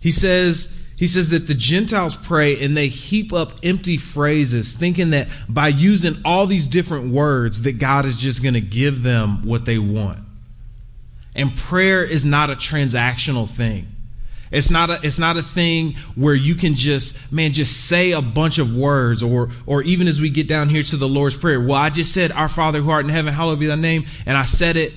He 0.01 0.11
says, 0.11 0.74
he 0.97 1.07
says 1.07 1.31
that 1.31 1.49
the 1.49 1.55
Gentiles 1.55 2.15
pray 2.15 2.63
and 2.63 2.77
they 2.77 2.89
heap 2.89 3.33
up 3.33 3.53
empty 3.63 3.97
phrases, 3.97 4.75
thinking 4.75 5.11
that 5.11 5.29
by 5.49 5.69
using 5.69 6.15
all 6.25 6.47
these 6.47 6.67
different 6.67 7.11
words, 7.11 7.63
that 7.63 7.79
God 7.79 8.05
is 8.05 8.17
just 8.19 8.43
going 8.43 8.55
to 8.55 8.61
give 8.61 9.03
them 9.03 9.45
what 9.45 9.65
they 9.65 9.79
want. 9.79 10.21
And 11.35 11.57
prayer 11.57 12.05
is 12.05 12.25
not 12.25 12.49
a 12.49 12.55
transactional 12.55 13.49
thing. 13.49 13.89
It's 14.53 14.71
not 14.71 14.89
a 14.89 15.01
it's 15.03 15.19
not 15.19 15.37
a 15.37 15.43
thing 15.43 15.95
where 16.15 16.35
you 16.35 16.55
can 16.55 16.75
just 16.75 17.33
man 17.33 17.53
just 17.53 17.89
say 17.89 18.13
a 18.13 18.23
bunch 18.23 18.59
of 18.59 18.77
words 18.77 19.21
or 19.21 19.51
or 19.67 19.83
even 19.83 20.07
as 20.07 20.21
we 20.21 20.31
get 20.31 20.47
down 20.47 20.69
here 20.69 20.85
to 20.85 20.97
the 20.97 21.09
Lord's 21.09 21.37
prayer. 21.37 21.61
Well, 21.61 21.73
I 21.73 21.91
just 21.91 22.13
said, 22.13 22.31
"Our 22.31 22.49
Father 22.49 22.81
who 22.81 22.91
art 22.91 23.05
in 23.05 23.11
heaven, 23.11 23.35
hallowed 23.35 23.59
be 23.59 23.67
thy 23.67 23.75
name," 23.75 24.05
and 24.27 24.39
I 24.39 24.45
said 24.45 24.77
it 24.77 24.93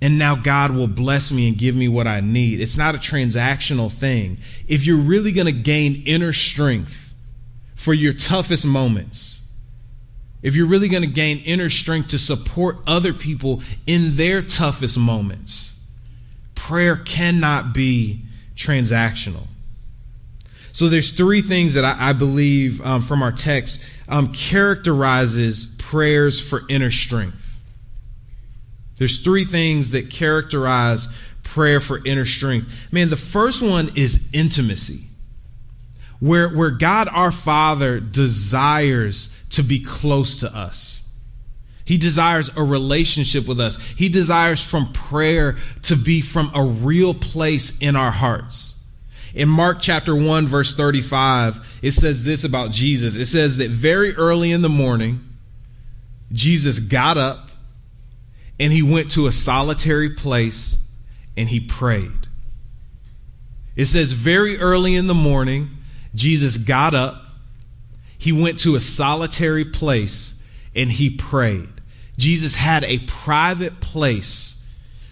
and 0.00 0.18
now 0.18 0.36
God 0.36 0.70
will 0.70 0.88
bless 0.88 1.32
me 1.32 1.48
and 1.48 1.58
give 1.58 1.74
me 1.74 1.88
what 1.88 2.06
I 2.06 2.20
need. 2.20 2.60
It's 2.60 2.76
not 2.76 2.94
a 2.94 2.98
transactional 2.98 3.90
thing. 3.90 4.38
If 4.68 4.86
you're 4.86 4.96
really 4.96 5.32
going 5.32 5.46
to 5.46 5.52
gain 5.52 6.04
inner 6.06 6.32
strength 6.32 7.14
for 7.74 7.92
your 7.92 8.12
toughest 8.12 8.64
moments, 8.64 9.48
if 10.40 10.54
you're 10.54 10.68
really 10.68 10.88
going 10.88 11.02
to 11.02 11.08
gain 11.08 11.38
inner 11.38 11.68
strength 11.68 12.10
to 12.10 12.18
support 12.18 12.78
other 12.86 13.12
people 13.12 13.62
in 13.86 14.16
their 14.16 14.40
toughest 14.40 14.96
moments, 14.96 15.84
prayer 16.54 16.96
cannot 16.96 17.74
be 17.74 18.22
transactional. 18.54 19.48
So 20.72 20.88
there's 20.88 21.10
three 21.10 21.42
things 21.42 21.74
that 21.74 21.84
I, 21.84 22.10
I 22.10 22.12
believe 22.12 22.80
um, 22.82 23.02
from 23.02 23.20
our 23.20 23.32
text 23.32 23.84
um, 24.08 24.32
characterizes 24.32 25.74
prayers 25.78 26.40
for 26.40 26.62
inner 26.68 26.92
strength. 26.92 27.47
There's 28.98 29.20
three 29.20 29.44
things 29.44 29.92
that 29.92 30.10
characterize 30.10 31.08
prayer 31.42 31.80
for 31.80 32.04
inner 32.04 32.24
strength. 32.24 32.92
Man, 32.92 33.10
the 33.10 33.16
first 33.16 33.62
one 33.62 33.90
is 33.96 34.30
intimacy. 34.32 35.06
Where, 36.20 36.48
where 36.48 36.70
God 36.70 37.08
our 37.12 37.30
Father 37.30 38.00
desires 38.00 39.34
to 39.50 39.62
be 39.62 39.82
close 39.82 40.40
to 40.40 40.54
us. 40.54 41.08
He 41.84 41.96
desires 41.96 42.54
a 42.56 42.62
relationship 42.62 43.46
with 43.46 43.60
us. 43.60 43.80
He 43.92 44.08
desires 44.08 44.62
from 44.62 44.92
prayer 44.92 45.56
to 45.84 45.96
be 45.96 46.20
from 46.20 46.50
a 46.54 46.62
real 46.62 47.14
place 47.14 47.80
in 47.80 47.96
our 47.96 48.10
hearts. 48.10 48.86
In 49.34 49.48
Mark 49.48 49.78
chapter 49.80 50.14
1, 50.14 50.46
verse 50.46 50.74
35, 50.74 51.80
it 51.82 51.92
says 51.92 52.24
this 52.24 52.44
about 52.44 52.72
Jesus. 52.72 53.16
It 53.16 53.26
says 53.26 53.56
that 53.58 53.70
very 53.70 54.14
early 54.16 54.52
in 54.52 54.62
the 54.62 54.68
morning, 54.68 55.20
Jesus 56.32 56.78
got 56.78 57.16
up 57.16 57.47
and 58.60 58.72
he 58.72 58.82
went 58.82 59.10
to 59.12 59.26
a 59.26 59.32
solitary 59.32 60.10
place 60.10 60.92
and 61.36 61.48
he 61.48 61.60
prayed. 61.60 62.26
It 63.76 63.86
says 63.86 64.12
very 64.12 64.58
early 64.58 64.94
in 64.94 65.06
the 65.06 65.14
morning, 65.14 65.70
Jesus 66.14 66.56
got 66.56 66.94
up, 66.94 67.26
he 68.18 68.32
went 68.32 68.58
to 68.60 68.74
a 68.74 68.80
solitary 68.80 69.64
place 69.64 70.42
and 70.74 70.90
he 70.90 71.10
prayed. 71.10 71.80
Jesus 72.16 72.56
had 72.56 72.82
a 72.84 72.98
private 73.00 73.80
place 73.80 74.66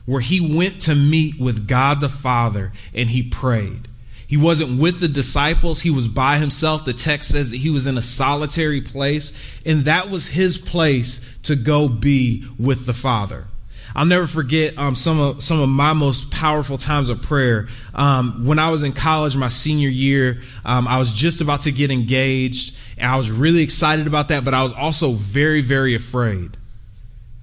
where 0.04 0.20
he 0.20 0.40
went 0.40 0.80
to 0.82 0.94
meet 0.94 1.38
with 1.38 1.68
God 1.68 2.00
the 2.00 2.08
Father 2.08 2.72
and 2.92 3.10
he 3.10 3.22
prayed. 3.22 3.88
He 4.26 4.36
wasn't 4.36 4.80
with 4.80 4.98
the 5.00 5.08
disciples, 5.08 5.82
he 5.82 5.90
was 5.90 6.08
by 6.08 6.38
himself. 6.38 6.84
The 6.84 6.92
text 6.92 7.30
says 7.30 7.50
that 7.50 7.58
he 7.58 7.70
was 7.70 7.86
in 7.86 7.96
a 7.96 8.02
solitary 8.02 8.80
place, 8.80 9.32
and 9.64 9.84
that 9.84 10.10
was 10.10 10.28
his 10.28 10.58
place 10.58 11.36
to 11.44 11.54
go 11.54 11.88
be 11.88 12.44
with 12.58 12.86
the 12.86 12.94
Father. 12.94 13.46
I'll 13.94 14.04
never 14.04 14.26
forget 14.26 14.76
um, 14.76 14.94
some 14.94 15.20
of 15.20 15.42
some 15.42 15.60
of 15.60 15.68
my 15.68 15.92
most 15.92 16.30
powerful 16.30 16.76
times 16.76 17.08
of 17.08 17.22
prayer. 17.22 17.68
Um, 17.94 18.44
when 18.44 18.58
I 18.58 18.70
was 18.70 18.82
in 18.82 18.92
college, 18.92 19.36
my 19.36 19.48
senior 19.48 19.88
year, 19.88 20.42
um, 20.64 20.86
I 20.88 20.98
was 20.98 21.12
just 21.12 21.40
about 21.40 21.62
to 21.62 21.72
get 21.72 21.90
engaged, 21.90 22.76
and 22.98 23.10
I 23.10 23.16
was 23.16 23.30
really 23.30 23.62
excited 23.62 24.06
about 24.06 24.28
that. 24.28 24.44
But 24.44 24.54
I 24.54 24.64
was 24.64 24.72
also 24.72 25.12
very, 25.12 25.60
very 25.60 25.94
afraid. 25.94 26.56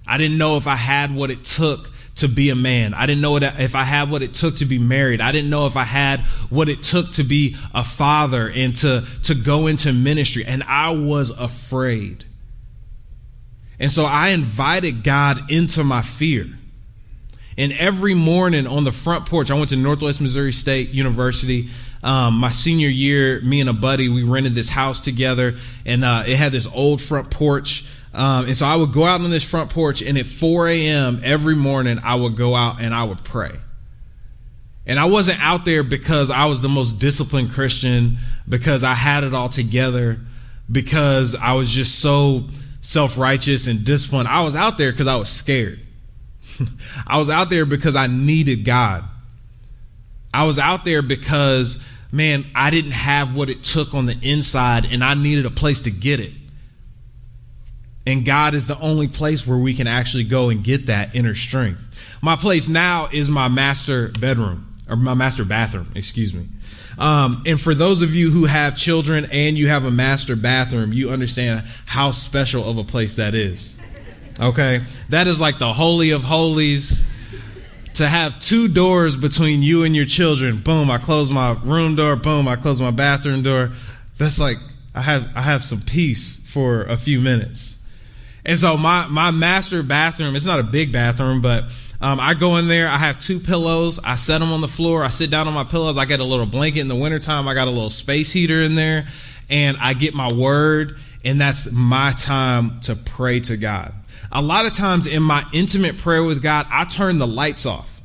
I 0.06 0.18
didn't 0.18 0.38
know 0.38 0.58
if 0.58 0.68
I 0.68 0.75
had 0.75 1.16
what 1.16 1.32
it 1.32 1.46
took 1.46 1.90
to 2.15 2.27
be 2.27 2.50
a 2.50 2.55
man. 2.55 2.93
I 2.93 3.05
didn't 3.05 3.22
know 3.22 3.38
if 3.38 3.75
I 3.75 3.84
had 3.84 4.10
what 4.12 4.22
it 4.22 4.34
took 4.34 4.58
to 4.58 4.65
be 4.65 4.77
married. 4.79 5.20
I 5.20 5.32
didn't 5.32 5.50
know 5.50 5.65
if 5.65 5.75
I 5.75 5.84
had 5.84 6.20
what 6.50 6.70
it 6.70 6.84
took 6.84 7.12
to 7.13 7.24
be 7.24 7.55
a 7.74 7.84
father 7.84 8.50
and 8.50 8.75
to, 8.77 9.03
to 9.24 9.36
go 9.36 9.67
into 9.67 9.91
ministry. 9.93 10.46
And 10.46 10.63
I 10.63 10.91
was 10.91 11.32
afraid. 11.32 12.25
And 13.79 13.91
so 13.91 14.05
I 14.05 14.29
invited 14.29 15.03
God 15.03 15.51
into 15.51 15.84
my 15.84 16.01
fear. 16.01 16.48
And 17.58 17.72
every 17.74 18.13
morning 18.13 18.65
on 18.65 18.84
the 18.84 18.91
front 18.91 19.25
porch, 19.25 19.51
I 19.51 19.55
went 19.55 19.70
to 19.70 19.75
Northwest 19.75 20.22
Missouri 20.22 20.51
State 20.51 20.89
University. 20.89 21.70
Um, 22.01 22.36
my 22.36 22.50
senior 22.50 22.89
year, 22.89 23.41
me 23.41 23.62
and 23.62 23.70
a 23.70 23.74
buddy, 23.74 24.10
we 24.10 24.24
rented 24.24 24.55
this 24.55 24.70
house 24.70 25.00
together, 25.00 25.55
and 25.86 26.03
uh, 26.03 26.24
it 26.25 26.36
had 26.36 26.51
this 26.51 26.67
old 26.67 27.01
front 27.01 27.29
porch. 27.32 27.86
Um, 28.13 28.46
and 28.46 28.55
so 28.55 28.65
I 28.65 28.75
would 28.75 28.93
go 28.93 29.05
out 29.05 29.22
on 29.22 29.29
this 29.32 29.43
front 29.43 29.72
porch, 29.72 30.01
and 30.01 30.17
at 30.17 30.27
4 30.27 30.67
a.m. 30.70 31.22
every 31.24 31.55
morning, 31.55 32.00
I 32.03 32.15
would 32.15 32.36
go 32.36 32.55
out 32.55 32.79
and 32.79 32.93
I 32.93 33.03
would 33.05 33.24
pray. 33.24 33.53
And 34.86 35.00
I 35.00 35.05
wasn't 35.05 35.41
out 35.41 35.65
there 35.65 35.82
because 35.84 36.30
I 36.30 36.45
was 36.45 36.62
the 36.62 36.69
most 36.69 36.99
disciplined 36.99 37.54
Christian, 37.54 38.17
because 38.47 38.84
I 38.84 38.93
had 38.93 39.23
it 39.23 39.34
all 39.34 39.49
together, 39.49 40.19
because 40.71 41.36
I 41.36 41.54
was 41.54 41.71
just 41.71 41.99
so 41.99 42.43
self 42.82 43.17
righteous 43.17 43.65
and 43.65 43.84
disciplined. 43.84 44.28
I 44.28 44.43
was 44.43 44.56
out 44.56 44.78
there 44.78 44.91
because 44.91 45.08
I 45.08 45.15
was 45.15 45.30
scared. 45.30 45.80
I 47.08 47.17
was 47.17 47.30
out 47.30 47.49
there 47.49 47.65
because 47.65 47.95
I 47.95 48.08
needed 48.08 48.65
God. 48.65 49.06
I 50.34 50.45
was 50.45 50.60
out 50.60 50.84
there 50.84 51.02
because, 51.02 51.88
man, 52.12 52.45
I 52.54 52.69
didn't 52.69 52.91
have 52.91 53.36
what 53.36 53.49
it 53.49 53.63
took 53.63 53.93
on 53.93 54.06
the 54.06 54.17
inside 54.21 54.86
and 54.86 55.04
I 55.04 55.13
needed 55.13 55.45
a 55.45 55.52
place 55.52 55.82
to 55.82 55.91
get 55.91 56.19
it. 56.19 56.34
And 58.06 58.26
God 58.26 58.54
is 58.54 58.68
the 58.68 58.78
only 58.80 59.08
place 59.08 59.48
where 59.48 59.58
we 59.58 59.74
can 59.74 59.88
actually 59.88 60.26
go 60.26 60.50
and 60.50 60.63
get 60.63 60.88
that 60.88 61.16
inner 61.16 61.34
strength. 61.34 61.89
My 62.22 62.36
place 62.36 62.68
now 62.68 63.10
is 63.12 63.30
my 63.30 63.48
master 63.48 64.10
bedroom, 64.10 64.74
or 64.89 64.96
my 64.96 65.13
master 65.13 65.46
bathroom, 65.46 65.92
excuse 65.96 66.34
me. 66.34 66.48
Um, 66.98 67.44
and 67.46 67.60
for 67.60 67.74
those 67.74 68.02
of 68.02 68.13
you 68.13 68.30
who 68.30 68.46
have 68.46 68.76
children 68.76 69.28
and 69.32 69.58
you 69.58 69.68
have 69.68 69.86
a 69.86 69.92
master 69.92 70.36
bathroom, 70.36 70.94
you 70.94 71.10
understand 71.10 71.66
how 71.86 72.12
special 72.12 72.70
of 72.70 72.78
a 72.78 72.84
place 72.84 73.16
that 73.16 73.34
is. 73.34 73.80
Okay? 74.39 74.82
That 75.10 75.28
is 75.28 75.39
like 75.42 75.60
the 75.60 75.74
holy 75.74 76.12
of 76.12 76.24
holies. 76.24 77.10
To 77.96 78.08
have 78.08 78.39
two 78.39 78.68
doors 78.68 79.16
between 79.16 79.62
you 79.62 79.84
and 79.84 79.96
your 79.96 80.06
children. 80.06 80.62
Boom, 80.62 80.89
I 80.89 80.98
close 80.98 81.30
my 81.30 81.54
room 81.63 81.96
door. 81.96 82.16
Boom, 82.16 82.48
I 82.48 82.56
close 82.56 82.82
my 82.82 82.89
bathroom 82.89 83.44
door. 83.44 83.72
That's 84.18 84.39
like 84.39 84.58
I 84.96 85.02
have 85.02 85.30
I 85.36 85.44
have 85.44 85.63
some 85.63 85.80
peace 85.80 86.44
for 86.52 86.86
a 86.86 86.98
few 86.98 87.22
minutes. 87.22 87.78
And 88.45 88.60
so 88.60 88.77
my 88.77 89.08
my 89.08 89.32
master 89.32 89.84
bathroom, 89.84 90.36
it's 90.36 90.45
not 90.45 90.60
a 90.60 90.63
big 90.63 90.91
bathroom, 90.91 91.41
but 91.41 91.65
um, 92.01 92.19
I 92.19 92.34
go 92.34 92.58
in 92.58 92.67
there. 92.67 92.89
I 92.89 92.97
have 92.97 93.21
two 93.21 93.39
pillows. 93.39 93.99
I 94.03 94.15
set 94.15 94.39
them 94.39 94.51
on 94.51 94.60
the 94.60 94.67
floor. 94.67 95.06
I 95.06 95.08
sit 95.08 95.32
down 95.32 95.47
on 95.47 95.53
my 95.53 95.63
pillows. 95.63 95.97
I 95.97 96.03
get 96.03 96.19
a 96.19 96.25
little 96.25 96.45
blanket 96.45 96.82
in 96.82 96.89
the 96.89 96.95
wintertime. 96.95 97.47
I 97.47 97.53
got 97.53 97.69
a 97.69 97.71
little 97.71 97.89
space 97.89 98.34
heater 98.34 98.62
in 98.62 98.75
there, 98.75 99.08
and 99.49 99.77
I 99.77 99.93
get 99.93 100.13
my 100.13 100.32
word. 100.32 100.97
And 101.23 101.39
that's 101.39 101.71
my 101.71 102.12
time 102.12 102.77
to 102.79 102.97
pray 102.97 103.39
to 103.41 103.56
God. 103.56 103.93
A 104.34 104.41
lot 104.41 104.65
of 104.65 104.73
times 104.73 105.08
in 105.08 105.23
my 105.23 105.45
intimate 105.53 105.97
prayer 105.97 106.21
with 106.21 106.43
God, 106.43 106.67
I 106.69 106.84
turn 106.84 107.19
the 107.19 107.27
lights 107.27 107.65
off. 107.65 108.01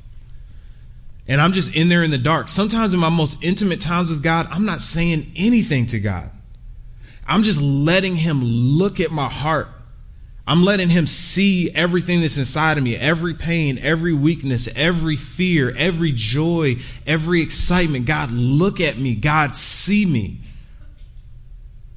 And 1.26 1.40
I'm 1.40 1.52
just 1.52 1.74
in 1.74 1.88
there 1.88 2.04
in 2.04 2.12
the 2.12 2.18
dark. 2.18 2.48
Sometimes 2.48 2.94
in 2.94 3.00
my 3.00 3.08
most 3.08 3.42
intimate 3.42 3.80
times 3.80 4.10
with 4.10 4.22
God, 4.22 4.46
I'm 4.50 4.64
not 4.64 4.80
saying 4.80 5.32
anything 5.34 5.86
to 5.86 5.98
God. 5.98 6.30
I'm 7.26 7.42
just 7.42 7.60
letting 7.60 8.14
Him 8.14 8.42
look 8.44 9.00
at 9.00 9.10
my 9.10 9.28
heart 9.28 9.68
I'm 10.48 10.64
letting 10.64 10.88
him 10.88 11.06
see 11.06 11.70
everything 11.74 12.22
that's 12.22 12.38
inside 12.38 12.78
of 12.78 12.84
me, 12.84 12.96
every 12.96 13.34
pain, 13.34 13.78
every 13.82 14.14
weakness, 14.14 14.66
every 14.74 15.14
fear, 15.14 15.74
every 15.76 16.10
joy, 16.10 16.78
every 17.06 17.42
excitement. 17.42 18.06
God, 18.06 18.30
look 18.30 18.80
at 18.80 18.96
me. 18.96 19.14
God, 19.14 19.56
see 19.56 20.06
me. 20.06 20.38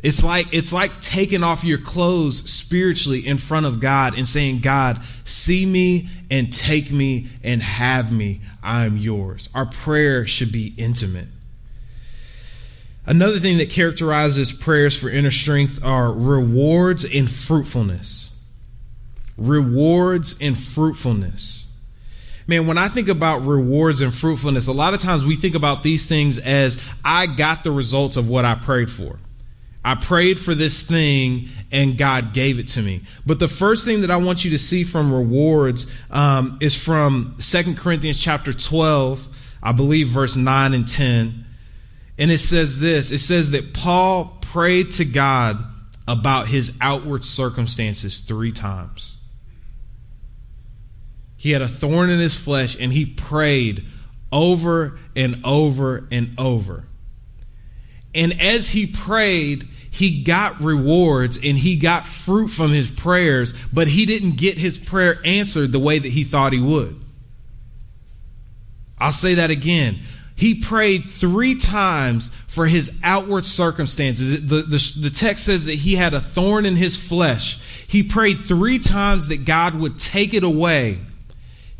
It's 0.03 0.21
like 0.21 0.47
it's 0.51 0.73
like 0.73 0.99
taking 0.99 1.43
off 1.43 1.63
your 1.63 1.77
clothes 1.77 2.49
spiritually 2.51 3.25
in 3.25 3.37
front 3.37 3.67
of 3.67 3.79
God 3.79 4.17
and 4.17 4.27
saying, 4.27 4.59
"God, 4.59 4.99
see 5.23 5.65
me 5.65 6.09
and 6.29 6.51
take 6.51 6.91
me 6.91 7.29
and 7.45 7.63
have 7.63 8.11
me. 8.11 8.41
I 8.61 8.83
am 8.83 8.97
yours." 8.97 9.47
Our 9.55 9.67
prayer 9.67 10.25
should 10.25 10.51
be 10.51 10.73
intimate. 10.75 11.29
Another 13.05 13.39
thing 13.39 13.59
that 13.59 13.69
characterizes 13.69 14.51
prayers 14.51 14.97
for 14.97 15.09
inner 15.09 15.31
strength 15.31 15.79
are 15.81 16.11
rewards 16.11 17.05
and 17.05 17.31
fruitfulness 17.31 18.30
rewards 19.41 20.39
and 20.41 20.57
fruitfulness. 20.57 21.71
Man, 22.47 22.67
when 22.67 22.77
I 22.77 22.87
think 22.87 23.07
about 23.07 23.45
rewards 23.45 24.01
and 24.01 24.13
fruitfulness, 24.13 24.67
a 24.67 24.73
lot 24.73 24.93
of 24.93 25.01
times 25.01 25.25
we 25.25 25.35
think 25.35 25.55
about 25.55 25.83
these 25.83 26.07
things 26.07 26.37
as 26.37 26.83
I 27.03 27.27
got 27.27 27.63
the 27.63 27.71
results 27.71 28.17
of 28.17 28.29
what 28.29 28.45
I 28.45 28.55
prayed 28.55 28.89
for. 28.89 29.19
I 29.83 29.95
prayed 29.95 30.39
for 30.39 30.53
this 30.53 30.83
thing 30.83 31.47
and 31.71 31.97
God 31.97 32.33
gave 32.33 32.59
it 32.59 32.67
to 32.69 32.81
me. 32.81 33.01
But 33.25 33.39
the 33.39 33.47
first 33.47 33.83
thing 33.83 34.01
that 34.01 34.11
I 34.11 34.17
want 34.17 34.45
you 34.45 34.51
to 34.51 34.59
see 34.59 34.83
from 34.83 35.13
rewards 35.13 35.91
um, 36.11 36.59
is 36.61 36.75
from 36.81 37.33
Second 37.39 37.77
Corinthians 37.77 38.19
chapter 38.19 38.53
12, 38.53 39.27
I 39.63 39.71
believe 39.71 40.09
verse 40.09 40.35
9 40.35 40.73
and 40.73 40.87
10. 40.87 41.45
And 42.19 42.31
it 42.31 42.37
says 42.37 42.79
this 42.79 43.11
it 43.11 43.19
says 43.19 43.51
that 43.51 43.73
Paul 43.73 44.37
prayed 44.41 44.91
to 44.91 45.05
God 45.05 45.63
about 46.07 46.47
his 46.47 46.77
outward 46.81 47.23
circumstances 47.23 48.19
three 48.19 48.51
times. 48.51 49.20
He 51.41 51.49
had 51.49 51.63
a 51.63 51.67
thorn 51.67 52.11
in 52.11 52.19
his 52.19 52.39
flesh 52.39 52.79
and 52.79 52.93
he 52.93 53.03
prayed 53.03 53.83
over 54.31 54.99
and 55.15 55.41
over 55.43 56.07
and 56.11 56.35
over. 56.37 56.83
And 58.13 58.39
as 58.39 58.69
he 58.69 58.85
prayed, 58.85 59.67
he 59.89 60.21
got 60.21 60.61
rewards 60.61 61.37
and 61.37 61.57
he 61.57 61.77
got 61.77 62.05
fruit 62.05 62.49
from 62.49 62.69
his 62.69 62.91
prayers, 62.91 63.55
but 63.73 63.87
he 63.87 64.05
didn't 64.05 64.37
get 64.37 64.59
his 64.59 64.77
prayer 64.77 65.17
answered 65.25 65.71
the 65.71 65.79
way 65.79 65.97
that 65.97 66.11
he 66.11 66.23
thought 66.23 66.53
he 66.53 66.61
would. 66.61 66.95
I'll 68.99 69.11
say 69.11 69.33
that 69.33 69.49
again. 69.49 69.97
He 70.35 70.53
prayed 70.53 71.09
three 71.09 71.55
times 71.55 72.29
for 72.45 72.67
his 72.67 72.99
outward 73.03 73.47
circumstances. 73.47 74.47
The, 74.47 74.61
the, 74.61 74.99
the, 74.99 75.09
text 75.09 75.45
says 75.45 75.65
that 75.65 75.73
he 75.73 75.95
had 75.95 76.13
a 76.13 76.21
thorn 76.21 76.67
in 76.67 76.75
his 76.75 76.95
flesh. 76.95 77.59
He 77.87 78.03
prayed 78.03 78.41
three 78.41 78.77
times 78.77 79.29
that 79.29 79.43
God 79.43 79.73
would 79.73 79.97
take 79.97 80.35
it 80.35 80.43
away. 80.43 80.99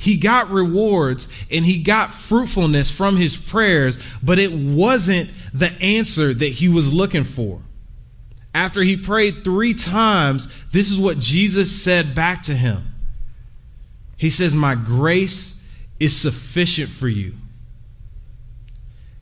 He 0.02 0.18
got 0.18 0.50
rewards 0.50 1.28
and 1.52 1.64
he 1.64 1.84
got 1.84 2.10
fruitfulness 2.10 2.90
from 2.90 3.18
his 3.18 3.38
prayers, 3.38 4.00
but 4.24 4.40
it 4.40 4.52
wasn't 4.52 5.32
the 5.54 5.72
answer 5.80 6.34
that 6.34 6.48
he 6.48 6.68
was 6.68 6.92
looking 6.92 7.24
for. 7.24 7.62
After 8.52 8.82
he 8.82 8.98
prayed 8.98 9.44
three 9.44 9.76
times, 9.76 10.52
this 10.72 10.90
is 10.90 11.00
what 11.00 11.20
Jesus 11.20 11.84
said 11.84 12.16
back 12.16 12.42
to 12.44 12.56
him. 12.56 12.84
He 14.18 14.32
says, 14.32 14.56
My 14.56 14.74
grace 14.74 15.64
is 16.00 16.20
sufficient 16.20 16.90
for 16.90 17.08
you. 17.08 17.36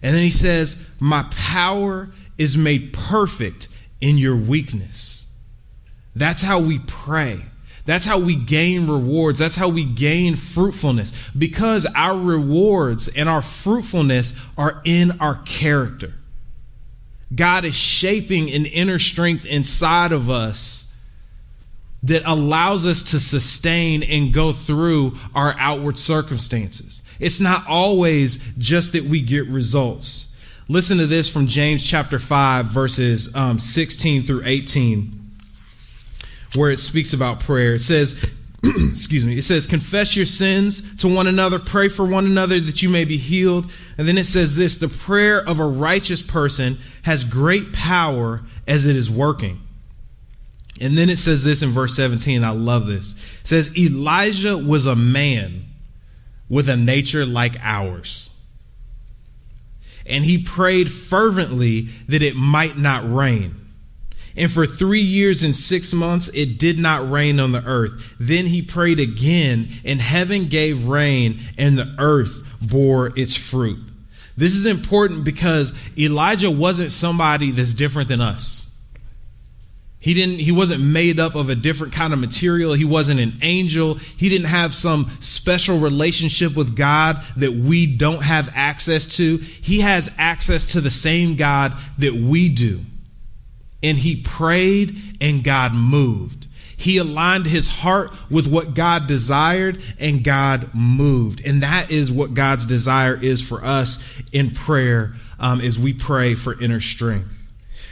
And 0.02 0.16
then 0.16 0.24
he 0.24 0.32
says, 0.32 0.96
My 1.02 1.24
power 1.30 2.10
is 2.38 2.56
made 2.56 2.94
perfect 2.94 3.68
in 4.00 4.18
your 4.18 4.38
weakness. 4.38 5.30
That's 6.16 6.42
how 6.42 6.62
we 6.62 6.80
pray. 6.80 7.42
That's 7.90 8.06
how 8.06 8.20
we 8.20 8.36
gain 8.36 8.86
rewards. 8.86 9.40
That's 9.40 9.56
how 9.56 9.68
we 9.68 9.84
gain 9.84 10.36
fruitfulness 10.36 11.12
because 11.36 11.88
our 11.96 12.16
rewards 12.16 13.08
and 13.08 13.28
our 13.28 13.42
fruitfulness 13.42 14.40
are 14.60 14.80
in 14.86 15.20
our 15.20 15.42
character. 15.44 16.14
God 17.34 17.66
is 17.66 17.74
shaping 17.74 18.52
an 18.52 18.68
inner 18.68 19.00
strength 19.00 19.44
inside 19.44 20.12
of 20.12 20.30
us 20.30 20.96
that 22.04 22.22
allows 22.28 22.86
us 22.86 23.02
to 23.06 23.20
sustain 23.20 24.04
and 24.04 24.36
go 24.36 24.52
through 24.52 25.18
our 25.34 25.56
outward 25.58 25.98
circumstances. 25.98 27.02
It's 27.20 27.40
not 27.40 27.68
always 27.68 28.56
just 28.60 28.94
that 28.94 29.06
we 29.06 29.20
get 29.20 29.48
results. 29.48 30.32
Listen 30.68 31.00
to 31.00 31.08
this 31.08 31.28
from 31.28 31.48
James 31.48 31.84
chapter 31.84 32.20
5, 32.20 32.68
verses 32.68 33.36
um, 33.36 33.58
16 33.58 34.22
through 34.22 34.44
18, 34.46 35.19
where 36.56 36.72
it 36.72 36.80
speaks 36.80 37.14
about 37.14 37.40
prayer. 37.40 37.76
It 37.76 37.82
says, 37.82 38.24
excuse 38.64 39.26
me, 39.26 39.38
it 39.38 39.44
says, 39.44 39.68
confess 39.68 40.16
your 40.16 40.26
sins 40.26 40.98
to 40.98 41.14
one 41.14 41.28
another, 41.28 41.60
pray 41.60 41.88
for 41.88 42.06
one 42.06 42.26
another 42.26 42.60
that 42.60 42.82
you 42.82 42.90
may 42.90 43.06
be 43.06 43.18
healed. 43.18 43.72
And 43.98 44.08
then 44.08 44.18
it 44.18 44.26
says 44.26 44.56
this 44.56 44.78
the 44.78 44.90
prayer 44.90 45.40
of 45.48 45.60
a 45.60 45.66
righteous 45.66 46.22
person 46.22 46.78
has 47.04 47.24
great 47.24 47.74
power 47.74 48.42
as 48.68 48.86
it 48.86 48.96
is 48.96 49.10
working. 49.10 49.62
And 50.82 50.98
then 50.98 51.10
it 51.10 51.18
says 51.18 51.44
this 51.44 51.62
in 51.62 51.70
verse 51.70 51.96
17. 51.96 52.44
I 52.44 52.52
love 52.52 52.86
this. 52.86 53.14
It 53.42 53.48
says, 53.48 53.78
Elijah 53.78 54.58
was 54.58 54.86
a 54.86 54.96
man 54.96 55.66
with 56.48 56.70
a 56.70 56.78
nature 56.78 57.26
like 57.26 57.58
ours. 57.62 58.30
And 60.06 60.26
he 60.26 60.42
prayed 60.42 60.90
fervently 60.90 61.82
that 62.08 62.22
it 62.22 62.36
might 62.36 62.78
not 62.78 63.14
rain. 63.14 63.59
And 64.36 64.52
for 64.52 64.66
three 64.66 65.02
years 65.02 65.44
and 65.44 65.56
six 65.56 65.94
months, 65.94 66.30
it 66.30 66.58
did 66.58 66.80
not 66.80 67.10
rain 67.10 67.40
on 67.40 67.52
the 67.52 67.64
earth. 67.66 68.16
Then 68.20 68.46
he 68.46 68.62
prayed 68.62 69.00
again, 69.00 69.70
and 69.84 70.00
heaven 70.00 70.48
gave 70.48 70.86
rain, 70.86 71.40
and 71.58 71.78
the 71.78 71.96
earth 71.98 72.58
bore 72.62 73.18
its 73.18 73.36
fruit. 73.36 73.80
This 74.38 74.56
is 74.56 74.66
important 74.66 75.26
because 75.26 75.74
Elijah 75.98 76.50
wasn't 76.50 76.92
somebody 76.92 77.52
that's 77.52 77.74
different 77.74 78.08
than 78.08 78.22
us. 78.22 78.70
He 80.02 80.14
didn't 80.14 80.40
he 80.40 80.54
wasn't 80.54 80.82
made 80.82 81.20
up 81.20 81.36
of 81.36 81.50
a 81.50 81.56
different 81.56 81.92
kind 81.92 82.14
of 82.14 82.20
material. 82.20 82.74
He 82.74 82.86
wasn't 82.86 83.20
an 83.20 83.38
angel. 83.42 83.96
He 83.96 84.30
didn't 84.30 84.48
have 84.48 84.74
some 84.74 85.12
special 85.20 85.80
relationship 85.80 86.56
with 86.56 86.78
God 86.78 87.22
that 87.36 87.52
we 87.52 87.86
don't 87.86 88.24
have 88.24 88.50
access 88.56 89.18
to. 89.18 89.38
He 89.38 89.82
has 89.82 90.16
access 90.18 90.68
to 90.68 90.80
the 90.80 90.90
same 90.90 91.36
God 91.36 91.74
that 91.98 92.14
we 92.14 92.48
do. 92.48 92.80
And 93.82 93.98
he 93.98 94.22
prayed 94.22 95.18
and 95.22 95.44
God 95.44 95.74
moved. 95.74 96.48
He 96.76 96.98
aligned 96.98 97.46
his 97.46 97.68
heart 97.68 98.12
with 98.30 98.48
what 98.48 98.74
God 98.74 99.06
desired 99.08 99.82
and 100.00 100.24
God 100.24 100.74
moved. 100.74 101.42
And 101.46 101.62
that 101.62 101.92
is 101.92 102.10
what 102.10 102.34
God's 102.34 102.66
desire 102.66 103.22
is 103.22 103.46
for 103.46 103.64
us 103.64 104.06
in 104.32 104.52
prayer 104.52 105.14
um, 105.40 105.60
as 105.60 105.78
we 105.78 105.94
pray 105.94 106.36
for 106.36 106.62
inner 106.62 106.80
strength. 106.80 107.39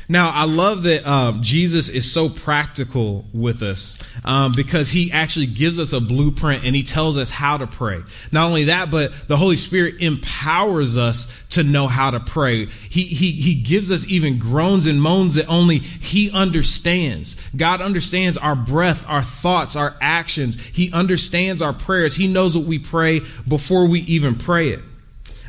Now, 0.10 0.32
I 0.32 0.46
love 0.46 0.84
that 0.84 1.06
um, 1.06 1.43
Jesus 1.43 1.89
is 1.89 2.10
so 2.10 2.30
practical 2.30 3.26
with 3.34 3.62
us 3.62 4.02
um, 4.24 4.54
because 4.56 4.89
he 4.89 5.12
actually 5.12 5.48
gives 5.48 5.80
us 5.80 5.91
a 5.91 6.00
blueprint 6.00 6.63
and 6.63 6.74
he 6.74 6.84
tells 6.84 7.17
us 7.17 7.30
how 7.30 7.58
to 7.58 7.67
pray. 7.67 8.02
Not 8.32 8.48
only 8.48 8.65
that, 8.65 8.89
but 8.89 9.12
the 9.28 9.36
Holy 9.36 9.58
Spirit 9.58 9.96
empowers 10.00 10.98
us 10.98 11.46
to 11.50 11.63
know 11.63 11.88
how 11.88 12.12
to 12.12 12.22
pray. 12.22 12.67
He, 12.67 13.04
he, 13.04 13.32
he 13.32 13.56
gives 13.56 13.91
us 13.91 14.08
even 14.08 14.39
groans 14.39 14.88
and 14.88 15.02
moans 15.02 15.36
that 15.36 15.50
only 15.50 15.80
he 15.80 16.32
understands. 16.32 17.36
God 17.52 17.82
understands 17.82 18.38
our 18.38 18.56
breath, 18.56 19.06
our 19.10 19.22
thoughts, 19.22 19.76
our 19.76 19.93
actions. 20.00 20.58
He 20.62 20.89
understands 20.93 21.62
our 21.62 21.74
prayers. 21.74 22.15
He 22.15 22.28
knows 22.28 22.58
what 22.58 22.65
we 22.65 22.80
pray 22.80 23.22
before 23.46 23.86
we 23.89 24.02
even 24.02 24.36
pray 24.36 24.70
it. 24.70 24.80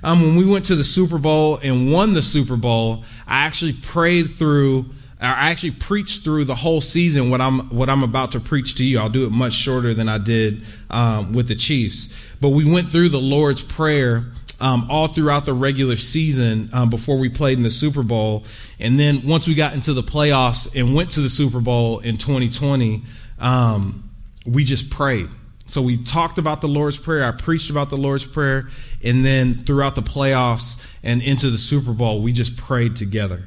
Um, 0.02 0.22
when 0.22 0.36
we 0.36 0.44
went 0.44 0.66
to 0.66 0.76
the 0.76 0.84
Super 0.84 1.18
Bowl 1.18 1.58
and 1.62 1.92
won 1.92 2.14
the 2.14 2.22
Super 2.22 2.56
Bowl, 2.56 3.04
I 3.26 3.44
actually 3.44 3.72
prayed 3.72 4.30
through. 4.34 4.86
I 5.20 5.50
actually 5.50 5.72
preached 5.72 6.22
through 6.22 6.44
the 6.44 6.54
whole 6.54 6.80
season 6.80 7.28
what 7.28 7.40
I'm 7.40 7.70
what 7.70 7.90
I'm 7.90 8.04
about 8.04 8.32
to 8.32 8.40
preach 8.40 8.76
to 8.76 8.84
you. 8.84 9.00
I'll 9.00 9.08
do 9.08 9.26
it 9.26 9.30
much 9.30 9.52
shorter 9.52 9.92
than 9.92 10.08
I 10.08 10.18
did 10.18 10.62
um, 10.90 11.32
with 11.32 11.48
the 11.48 11.56
Chiefs. 11.56 12.14
But 12.40 12.50
we 12.50 12.70
went 12.70 12.88
through 12.90 13.08
the 13.08 13.20
Lord's 13.20 13.62
Prayer 13.62 14.26
um, 14.60 14.86
all 14.88 15.08
throughout 15.08 15.44
the 15.44 15.54
regular 15.54 15.96
season 15.96 16.70
um, 16.72 16.90
before 16.90 17.18
we 17.18 17.28
played 17.28 17.58
in 17.58 17.64
the 17.64 17.70
Super 17.70 18.02
Bowl, 18.02 18.44
and 18.78 18.98
then 18.98 19.26
once 19.26 19.46
we 19.46 19.54
got 19.54 19.74
into 19.74 19.92
the 19.92 20.02
playoffs 20.02 20.74
and 20.78 20.94
went 20.94 21.10
to 21.12 21.20
the 21.20 21.28
Super 21.28 21.60
Bowl 21.60 22.00
in 22.00 22.16
2020, 22.16 23.02
um, 23.40 24.10
we 24.46 24.64
just 24.64 24.90
prayed. 24.90 25.28
So 25.68 25.82
we 25.82 26.02
talked 26.02 26.38
about 26.38 26.62
the 26.62 26.68
Lord's 26.68 26.96
Prayer. 26.96 27.24
I 27.24 27.30
preached 27.30 27.68
about 27.68 27.90
the 27.90 27.98
Lord's 27.98 28.24
Prayer. 28.24 28.70
And 29.04 29.24
then 29.24 29.64
throughout 29.64 29.94
the 29.94 30.02
playoffs 30.02 30.84
and 31.04 31.22
into 31.22 31.50
the 31.50 31.58
Super 31.58 31.92
Bowl, 31.92 32.22
we 32.22 32.32
just 32.32 32.56
prayed 32.56 32.96
together. 32.96 33.44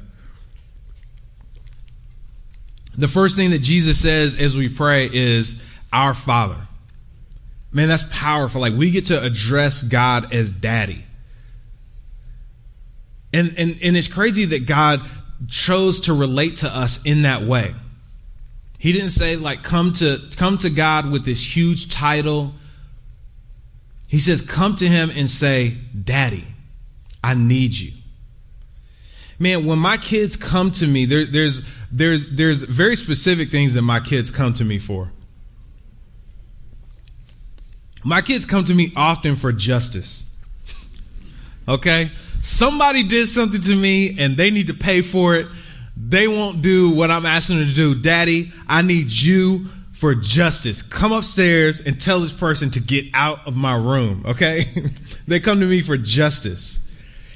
The 2.96 3.08
first 3.08 3.36
thing 3.36 3.50
that 3.50 3.60
Jesus 3.60 4.00
says 4.00 4.38
as 4.38 4.56
we 4.56 4.68
pray 4.68 5.10
is, 5.12 5.66
Our 5.92 6.14
Father. 6.14 6.58
Man, 7.72 7.88
that's 7.88 8.04
powerful. 8.12 8.60
Like 8.60 8.74
we 8.74 8.92
get 8.92 9.06
to 9.06 9.20
address 9.20 9.82
God 9.82 10.32
as 10.32 10.52
daddy. 10.52 11.04
And, 13.32 13.54
and, 13.58 13.78
and 13.82 13.96
it's 13.96 14.08
crazy 14.08 14.44
that 14.44 14.66
God 14.66 15.00
chose 15.48 16.00
to 16.00 16.14
relate 16.14 16.58
to 16.58 16.68
us 16.68 17.04
in 17.04 17.22
that 17.22 17.42
way. 17.42 17.74
He 18.82 18.90
didn't 18.90 19.10
say 19.10 19.36
like 19.36 19.62
come 19.62 19.92
to 19.92 20.18
come 20.36 20.58
to 20.58 20.68
God 20.68 21.12
with 21.12 21.24
this 21.24 21.56
huge 21.56 21.88
title. 21.88 22.52
He 24.08 24.18
says 24.18 24.40
come 24.40 24.74
to 24.74 24.88
him 24.88 25.08
and 25.14 25.30
say, 25.30 25.76
"Daddy, 26.02 26.44
I 27.22 27.34
need 27.34 27.74
you." 27.74 27.92
Man, 29.38 29.66
when 29.66 29.78
my 29.78 29.98
kids 29.98 30.34
come 30.34 30.72
to 30.72 30.88
me, 30.88 31.04
there, 31.04 31.24
there's 31.24 31.70
there's 31.92 32.30
there's 32.30 32.64
very 32.64 32.96
specific 32.96 33.52
things 33.52 33.74
that 33.74 33.82
my 33.82 34.00
kids 34.00 34.32
come 34.32 34.52
to 34.54 34.64
me 34.64 34.80
for. 34.80 35.12
My 38.02 38.20
kids 38.20 38.44
come 38.44 38.64
to 38.64 38.74
me 38.74 38.90
often 38.96 39.36
for 39.36 39.52
justice. 39.52 40.36
Okay? 41.68 42.10
Somebody 42.40 43.04
did 43.04 43.28
something 43.28 43.60
to 43.60 43.76
me 43.76 44.18
and 44.18 44.36
they 44.36 44.50
need 44.50 44.66
to 44.66 44.74
pay 44.74 45.02
for 45.02 45.36
it 45.36 45.46
they 46.08 46.26
won't 46.26 46.62
do 46.62 46.90
what 46.90 47.10
I'm 47.10 47.26
asking 47.26 47.58
them 47.58 47.68
to 47.68 47.74
do. 47.74 47.94
Daddy, 47.94 48.52
I 48.66 48.82
need 48.82 49.10
you 49.10 49.66
for 49.92 50.14
justice. 50.14 50.82
Come 50.82 51.12
upstairs 51.12 51.80
and 51.80 52.00
tell 52.00 52.20
this 52.20 52.32
person 52.32 52.70
to 52.72 52.80
get 52.80 53.06
out 53.14 53.46
of 53.46 53.56
my 53.56 53.76
room, 53.76 54.24
okay? 54.26 54.64
they 55.28 55.38
come 55.38 55.60
to 55.60 55.66
me 55.66 55.80
for 55.80 55.96
justice. 55.96 56.80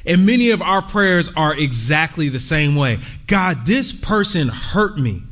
And 0.04 0.26
many 0.26 0.50
of 0.50 0.62
our 0.62 0.82
prayers 0.82 1.32
are 1.36 1.56
exactly 1.56 2.28
the 2.28 2.40
same 2.40 2.74
way. 2.74 2.98
God, 3.28 3.66
this 3.66 3.92
person 3.92 4.48
hurt 4.48 4.98
me. 4.98 5.22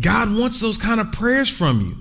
God 0.00 0.32
wants 0.32 0.60
those 0.60 0.78
kind 0.78 1.00
of 1.00 1.12
prayers 1.12 1.48
from 1.48 1.80
you. 1.80 1.96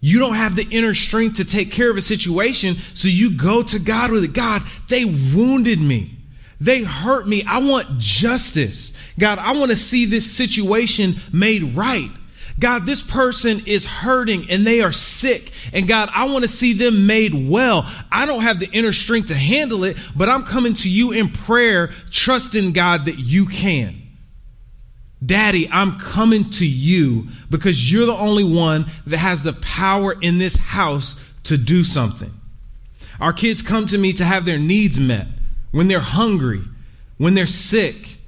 You 0.00 0.18
don't 0.18 0.34
have 0.34 0.54
the 0.54 0.66
inner 0.70 0.94
strength 0.94 1.36
to 1.36 1.44
take 1.44 1.72
care 1.72 1.90
of 1.90 1.96
a 1.96 2.02
situation, 2.02 2.74
so 2.94 3.08
you 3.08 3.36
go 3.36 3.62
to 3.64 3.78
God 3.78 4.10
with 4.10 4.24
it. 4.24 4.32
God, 4.32 4.62
they 4.88 5.04
wounded 5.04 5.80
me. 5.80 6.17
They 6.60 6.82
hurt 6.82 7.26
me. 7.28 7.44
I 7.44 7.58
want 7.58 7.98
justice. 7.98 8.96
God, 9.18 9.38
I 9.38 9.52
want 9.52 9.70
to 9.70 9.76
see 9.76 10.06
this 10.06 10.30
situation 10.30 11.16
made 11.32 11.76
right. 11.76 12.10
God, 12.58 12.86
this 12.86 13.02
person 13.02 13.60
is 13.66 13.84
hurting 13.84 14.50
and 14.50 14.66
they 14.66 14.80
are 14.80 14.90
sick. 14.90 15.52
And 15.72 15.86
God, 15.86 16.10
I 16.12 16.28
want 16.28 16.42
to 16.42 16.48
see 16.48 16.72
them 16.72 17.06
made 17.06 17.32
well. 17.32 17.88
I 18.10 18.26
don't 18.26 18.42
have 18.42 18.58
the 18.58 18.68
inner 18.70 18.92
strength 18.92 19.28
to 19.28 19.34
handle 19.34 19.84
it, 19.84 19.96
but 20.16 20.28
I'm 20.28 20.42
coming 20.42 20.74
to 20.74 20.90
you 20.90 21.12
in 21.12 21.30
prayer, 21.30 21.90
trusting 22.10 22.72
God 22.72 23.04
that 23.04 23.18
you 23.18 23.46
can. 23.46 24.02
Daddy, 25.24 25.68
I'm 25.70 25.98
coming 25.98 26.50
to 26.50 26.66
you 26.66 27.28
because 27.50 27.92
you're 27.92 28.06
the 28.06 28.12
only 28.12 28.44
one 28.44 28.86
that 29.06 29.18
has 29.18 29.42
the 29.42 29.52
power 29.52 30.16
in 30.20 30.38
this 30.38 30.56
house 30.56 31.24
to 31.44 31.56
do 31.56 31.84
something. 31.84 32.32
Our 33.20 33.32
kids 33.32 33.62
come 33.62 33.86
to 33.86 33.98
me 33.98 34.12
to 34.14 34.24
have 34.24 34.44
their 34.44 34.58
needs 34.58 34.98
met. 34.98 35.26
When 35.70 35.88
they're 35.88 36.00
hungry, 36.00 36.62
when 37.16 37.34
they're 37.34 37.46
sick, 37.46 38.18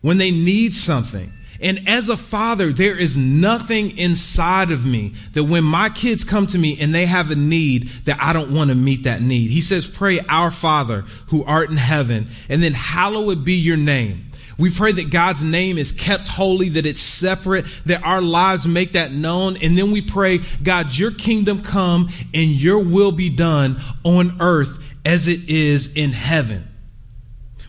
when 0.00 0.18
they 0.18 0.30
need 0.30 0.74
something. 0.74 1.32
And 1.60 1.88
as 1.88 2.08
a 2.08 2.16
father, 2.16 2.72
there 2.72 2.96
is 2.96 3.16
nothing 3.16 3.98
inside 3.98 4.70
of 4.70 4.86
me 4.86 5.14
that 5.32 5.44
when 5.44 5.64
my 5.64 5.88
kids 5.90 6.22
come 6.22 6.46
to 6.48 6.58
me 6.58 6.78
and 6.80 6.94
they 6.94 7.06
have 7.06 7.32
a 7.32 7.34
need 7.34 7.88
that 8.04 8.18
I 8.20 8.32
don't 8.32 8.54
want 8.54 8.70
to 8.70 8.76
meet 8.76 9.02
that 9.04 9.22
need. 9.22 9.50
He 9.50 9.60
says, 9.60 9.84
pray 9.84 10.20
our 10.28 10.52
father 10.52 11.00
who 11.28 11.44
art 11.44 11.68
in 11.70 11.76
heaven 11.76 12.28
and 12.48 12.62
then 12.62 12.74
hallowed 12.74 13.44
be 13.44 13.54
your 13.54 13.76
name. 13.76 14.26
We 14.56 14.70
pray 14.70 14.92
that 14.92 15.10
God's 15.10 15.42
name 15.42 15.78
is 15.78 15.92
kept 15.92 16.28
holy, 16.28 16.68
that 16.70 16.86
it's 16.86 17.00
separate, 17.00 17.64
that 17.86 18.02
our 18.04 18.20
lives 18.20 18.66
make 18.66 18.92
that 18.92 19.12
known. 19.12 19.56
And 19.56 19.78
then 19.78 19.92
we 19.92 20.00
pray, 20.00 20.40
God, 20.62 20.96
your 20.96 21.12
kingdom 21.12 21.62
come 21.62 22.08
and 22.34 22.50
your 22.50 22.80
will 22.80 23.12
be 23.12 23.30
done 23.30 23.80
on 24.04 24.36
earth 24.40 24.84
as 25.04 25.26
it 25.26 25.48
is 25.48 25.96
in 25.96 26.10
heaven. 26.10 26.67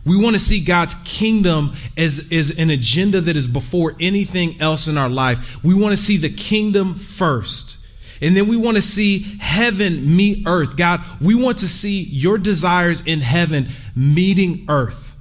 We 0.06 0.18
want 0.18 0.36
to 0.36 0.40
see 0.40 0.64
God's 0.64 0.96
kingdom 1.04 1.74
as, 1.98 2.30
as 2.32 2.58
an 2.58 2.70
agenda 2.70 3.22
that 3.22 3.36
is 3.36 3.48
before 3.48 3.96
anything 4.00 4.60
else 4.62 4.88
in 4.88 4.98
our 4.98 5.10
life. 5.10 5.64
We 5.64 5.74
want 5.74 5.92
to 5.92 6.02
see 6.02 6.18
the 6.18 6.30
kingdom 6.30 6.96
first. 6.96 7.78
And 8.22 8.36
then 8.36 8.48
we 8.48 8.58
want 8.58 8.78
to 8.78 8.82
see 8.82 9.20
heaven 9.40 10.16
meet 10.16 10.44
earth. 10.46 10.76
God, 10.76 11.02
we 11.22 11.36
want 11.36 11.60
to 11.60 11.68
see 11.68 12.04
your 12.04 12.38
desires 12.38 13.06
in 13.06 13.22
heaven 13.22 13.68
meeting 13.96 14.66
earth. 14.68 15.18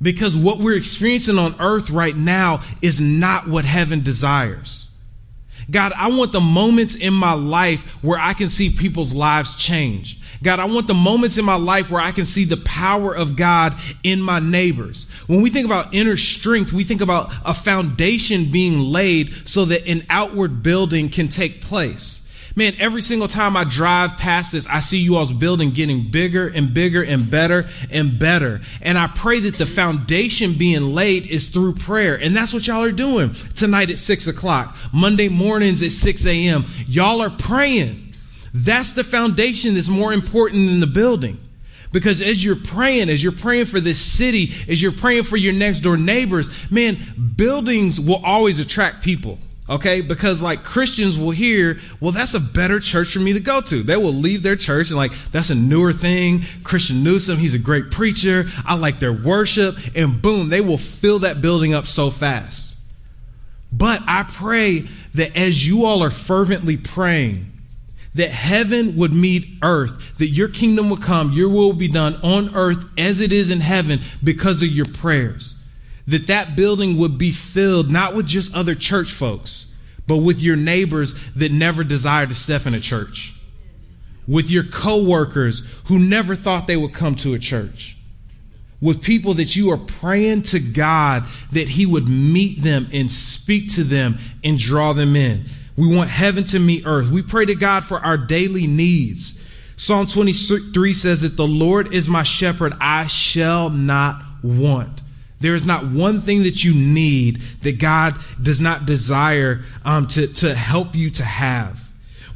Because 0.00 0.36
what 0.36 0.58
we're 0.58 0.76
experiencing 0.76 1.38
on 1.38 1.54
earth 1.58 1.90
right 1.90 2.16
now 2.16 2.62
is 2.82 3.00
not 3.00 3.48
what 3.48 3.64
heaven 3.64 4.02
desires. 4.02 4.90
God, 5.70 5.92
I 5.96 6.10
want 6.10 6.32
the 6.32 6.40
moments 6.40 6.94
in 6.94 7.14
my 7.14 7.32
life 7.32 8.02
where 8.04 8.18
I 8.18 8.34
can 8.34 8.48
see 8.48 8.70
people's 8.70 9.14
lives 9.14 9.56
change. 9.56 10.20
God, 10.46 10.60
I 10.60 10.66
want 10.66 10.86
the 10.86 10.94
moments 10.94 11.38
in 11.38 11.44
my 11.44 11.56
life 11.56 11.90
where 11.90 12.00
I 12.00 12.12
can 12.12 12.24
see 12.24 12.44
the 12.44 12.56
power 12.58 13.12
of 13.12 13.34
God 13.34 13.74
in 14.04 14.22
my 14.22 14.38
neighbors. 14.38 15.10
When 15.26 15.42
we 15.42 15.50
think 15.50 15.66
about 15.66 15.92
inner 15.92 16.16
strength, 16.16 16.72
we 16.72 16.84
think 16.84 17.00
about 17.00 17.32
a 17.44 17.52
foundation 17.52 18.52
being 18.52 18.78
laid 18.78 19.48
so 19.48 19.64
that 19.64 19.88
an 19.88 20.06
outward 20.08 20.62
building 20.62 21.08
can 21.08 21.26
take 21.26 21.62
place. 21.62 22.22
Man, 22.54 22.74
every 22.78 23.02
single 23.02 23.26
time 23.26 23.56
I 23.56 23.64
drive 23.64 24.18
past 24.18 24.52
this, 24.52 24.68
I 24.68 24.78
see 24.78 24.98
you 24.98 25.16
all's 25.16 25.32
building 25.32 25.72
getting 25.72 26.12
bigger 26.12 26.46
and 26.46 26.72
bigger 26.72 27.02
and 27.02 27.28
better 27.28 27.68
and 27.90 28.16
better. 28.16 28.60
And 28.80 28.96
I 28.96 29.08
pray 29.08 29.40
that 29.40 29.58
the 29.58 29.66
foundation 29.66 30.54
being 30.54 30.94
laid 30.94 31.26
is 31.26 31.48
through 31.48 31.74
prayer. 31.74 32.14
And 32.14 32.36
that's 32.36 32.54
what 32.54 32.68
y'all 32.68 32.84
are 32.84 32.92
doing 32.92 33.34
tonight 33.56 33.90
at 33.90 33.98
six 33.98 34.28
o'clock, 34.28 34.76
Monday 34.92 35.28
mornings 35.28 35.82
at 35.82 35.90
6 35.90 36.24
a.m. 36.24 36.64
Y'all 36.86 37.20
are 37.20 37.30
praying. 37.30 38.05
That's 38.54 38.92
the 38.92 39.04
foundation 39.04 39.74
that's 39.74 39.88
more 39.88 40.12
important 40.12 40.68
than 40.68 40.80
the 40.80 40.86
building. 40.86 41.38
Because 41.92 42.20
as 42.20 42.44
you're 42.44 42.56
praying, 42.56 43.08
as 43.08 43.22
you're 43.22 43.32
praying 43.32 43.66
for 43.66 43.80
this 43.80 44.00
city, 44.00 44.50
as 44.68 44.82
you're 44.82 44.92
praying 44.92 45.22
for 45.22 45.36
your 45.36 45.52
next 45.52 45.80
door 45.80 45.96
neighbors, 45.96 46.50
man, 46.70 46.98
buildings 47.36 48.00
will 48.00 48.22
always 48.24 48.60
attract 48.60 49.02
people. 49.02 49.38
Okay, 49.68 50.00
because 50.00 50.42
like 50.44 50.62
Christians 50.62 51.18
will 51.18 51.32
hear, 51.32 51.78
well, 52.00 52.12
that's 52.12 52.34
a 52.34 52.40
better 52.40 52.78
church 52.78 53.12
for 53.12 53.18
me 53.18 53.32
to 53.32 53.40
go 53.40 53.60
to. 53.62 53.82
They 53.82 53.96
will 53.96 54.12
leave 54.12 54.44
their 54.44 54.54
church 54.54 54.90
and 54.90 54.96
like, 54.96 55.10
that's 55.32 55.50
a 55.50 55.56
newer 55.56 55.92
thing. 55.92 56.42
Christian 56.62 57.02
Newsom, 57.02 57.38
he's 57.38 57.54
a 57.54 57.58
great 57.58 57.90
preacher. 57.90 58.44
I 58.64 58.76
like 58.76 59.00
their 59.00 59.12
worship. 59.12 59.76
And 59.96 60.22
boom, 60.22 60.50
they 60.50 60.60
will 60.60 60.78
fill 60.78 61.20
that 61.20 61.40
building 61.42 61.74
up 61.74 61.86
so 61.86 62.10
fast. 62.10 62.78
But 63.72 64.02
I 64.06 64.22
pray 64.22 64.86
that 65.14 65.36
as 65.36 65.66
you 65.66 65.84
all 65.84 66.02
are 66.02 66.10
fervently 66.10 66.76
praying, 66.76 67.52
that 68.16 68.30
heaven 68.30 68.96
would 68.96 69.12
meet 69.12 69.46
earth, 69.62 70.18
that 70.18 70.28
your 70.28 70.48
kingdom 70.48 70.90
would 70.90 71.02
come, 71.02 71.32
your 71.32 71.50
will 71.50 71.72
be 71.72 71.88
done 71.88 72.14
on 72.22 72.54
earth 72.54 72.88
as 72.98 73.20
it 73.20 73.30
is 73.32 73.50
in 73.50 73.60
heaven 73.60 74.00
because 74.24 74.62
of 74.62 74.68
your 74.68 74.86
prayers. 74.86 75.54
That 76.06 76.26
that 76.28 76.56
building 76.56 76.98
would 76.98 77.18
be 77.18 77.30
filled 77.30 77.90
not 77.90 78.14
with 78.14 78.26
just 78.26 78.54
other 78.54 78.74
church 78.74 79.12
folks, 79.12 79.76
but 80.06 80.18
with 80.18 80.40
your 80.40 80.56
neighbors 80.56 81.14
that 81.34 81.52
never 81.52 81.84
desired 81.84 82.30
to 82.30 82.34
step 82.34 82.66
in 82.66 82.74
a 82.74 82.80
church, 82.80 83.34
with 84.26 84.50
your 84.50 84.64
coworkers 84.64 85.68
who 85.86 85.98
never 85.98 86.34
thought 86.34 86.66
they 86.66 86.76
would 86.76 86.94
come 86.94 87.16
to 87.16 87.34
a 87.34 87.38
church, 87.38 87.98
with 88.80 89.02
people 89.02 89.34
that 89.34 89.56
you 89.56 89.70
are 89.70 89.76
praying 89.78 90.42
to 90.42 90.60
God 90.60 91.24
that 91.52 91.68
He 91.68 91.84
would 91.84 92.08
meet 92.08 92.62
them 92.62 92.88
and 92.92 93.10
speak 93.10 93.74
to 93.74 93.84
them 93.84 94.18
and 94.42 94.58
draw 94.58 94.92
them 94.94 95.16
in. 95.16 95.44
We 95.76 95.94
want 95.94 96.10
heaven 96.10 96.44
to 96.44 96.58
meet 96.58 96.84
earth. 96.86 97.10
We 97.10 97.22
pray 97.22 97.44
to 97.44 97.54
God 97.54 97.84
for 97.84 97.98
our 97.98 98.16
daily 98.16 98.66
needs. 98.66 99.42
Psalm 99.76 100.06
23 100.06 100.92
says 100.92 101.22
that 101.22 101.36
the 101.36 101.46
Lord 101.46 101.92
is 101.92 102.08
my 102.08 102.22
shepherd, 102.22 102.72
I 102.80 103.06
shall 103.06 103.68
not 103.68 104.22
want. 104.42 105.02
There 105.40 105.54
is 105.54 105.66
not 105.66 105.86
one 105.86 106.20
thing 106.20 106.44
that 106.44 106.64
you 106.64 106.74
need 106.74 107.42
that 107.60 107.78
God 107.78 108.14
does 108.42 108.60
not 108.60 108.86
desire 108.86 109.64
um, 109.84 110.06
to, 110.08 110.26
to 110.26 110.54
help 110.54 110.94
you 110.94 111.10
to 111.10 111.24
have. 111.24 111.85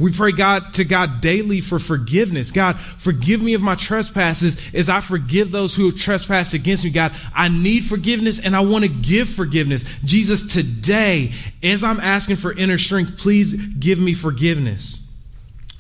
We 0.01 0.11
pray 0.11 0.33
God 0.33 0.73
to 0.75 0.85
God 0.87 1.21
daily 1.21 1.61
for 1.61 1.79
forgiveness. 1.79 2.53
God, 2.53 2.81
forgive 2.81 3.43
me 3.43 3.53
of 3.53 3.61
my 3.61 3.75
trespasses 3.75 4.59
as 4.75 4.89
I 4.89 5.01
forgive 5.01 5.51
those 5.51 5.77
who 5.77 5.85
have 5.85 5.99
trespassed 5.99 6.55
against 6.55 6.85
me. 6.85 6.91
God, 6.91 7.13
I 7.35 7.49
need 7.49 7.85
forgiveness 7.85 8.41
and 8.43 8.57
I 8.57 8.61
want 8.61 8.85
to 8.85 8.89
give 8.89 9.29
forgiveness. 9.29 9.85
Jesus, 10.03 10.51
today, 10.51 11.33
as 11.63 11.85
I'm 11.85 12.01
asking 12.01 12.37
for 12.37 12.51
inner 12.51 12.79
strength, 12.79 13.19
please 13.19 13.53
give 13.75 13.99
me 13.99 14.15
forgiveness. 14.15 15.07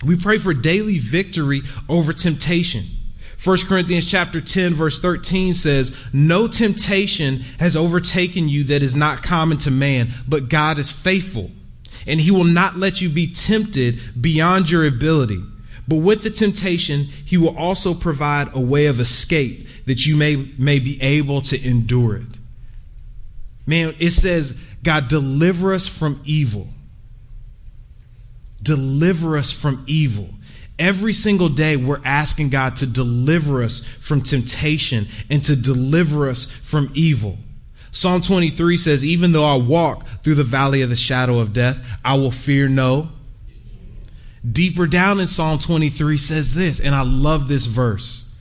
We 0.04 0.16
pray 0.16 0.36
for 0.36 0.52
daily 0.52 0.98
victory 0.98 1.62
over 1.88 2.12
temptation. 2.12 2.84
1 3.42 3.56
Corinthians 3.68 4.10
chapter 4.10 4.42
10 4.42 4.74
verse 4.74 5.00
13 5.00 5.54
says, 5.54 5.96
"No 6.12 6.46
temptation 6.46 7.42
has 7.58 7.74
overtaken 7.74 8.50
you 8.50 8.64
that 8.64 8.82
is 8.82 8.94
not 8.94 9.22
common 9.22 9.56
to 9.58 9.70
man, 9.70 10.12
but 10.28 10.50
God 10.50 10.78
is 10.78 10.90
faithful, 10.90 11.50
and 12.06 12.20
he 12.20 12.30
will 12.30 12.44
not 12.44 12.78
let 12.78 13.00
you 13.00 13.08
be 13.08 13.26
tempted 13.26 14.00
beyond 14.20 14.70
your 14.70 14.86
ability. 14.86 15.42
But 15.88 15.96
with 15.96 16.22
the 16.22 16.30
temptation, 16.30 17.08
he 17.24 17.36
will 17.36 17.56
also 17.56 17.94
provide 17.94 18.48
a 18.52 18.60
way 18.60 18.86
of 18.86 19.00
escape 19.00 19.68
that 19.86 20.06
you 20.06 20.16
may 20.16 20.36
may 20.56 20.78
be 20.78 21.00
able 21.02 21.40
to 21.42 21.60
endure 21.60 22.16
it." 22.16 22.38
Man, 23.66 23.94
it 23.98 24.12
says, 24.12 24.58
"God 24.82 25.08
deliver 25.08 25.74
us 25.74 25.86
from 25.86 26.20
evil." 26.24 26.72
Deliver 28.62 29.38
us 29.38 29.50
from 29.50 29.82
evil. 29.86 30.34
Every 30.78 31.12
single 31.12 31.48
day, 31.48 31.76
we're 31.76 32.04
asking 32.04 32.50
God 32.50 32.76
to 32.76 32.86
deliver 32.86 33.62
us 33.62 33.82
from 34.00 34.20
temptation 34.20 35.08
and 35.28 35.42
to 35.44 35.56
deliver 35.56 36.28
us 36.28 36.44
from 36.44 36.90
evil. 36.94 37.38
Psalm 37.92 38.22
23 38.22 38.76
says, 38.76 39.04
Even 39.04 39.32
though 39.32 39.44
I 39.44 39.56
walk 39.56 40.06
through 40.22 40.36
the 40.36 40.44
valley 40.44 40.82
of 40.82 40.90
the 40.90 40.96
shadow 40.96 41.38
of 41.38 41.52
death, 41.52 41.98
I 42.04 42.14
will 42.14 42.30
fear 42.30 42.68
no. 42.68 43.10
Deeper 44.50 44.86
down 44.86 45.20
in 45.20 45.26
Psalm 45.26 45.58
23 45.58 46.16
says 46.16 46.54
this, 46.54 46.80
and 46.80 46.94
I 46.94 47.02
love 47.02 47.48
this 47.48 47.66
verse. 47.66 48.34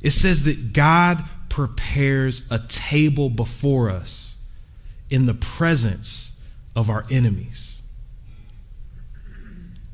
It 0.00 0.12
says 0.12 0.44
that 0.44 0.72
God 0.72 1.24
prepares 1.48 2.50
a 2.52 2.60
table 2.68 3.30
before 3.30 3.90
us 3.90 4.36
in 5.08 5.26
the 5.26 5.34
presence 5.34 6.42
of 6.76 6.88
our 6.88 7.04
enemies. 7.10 7.82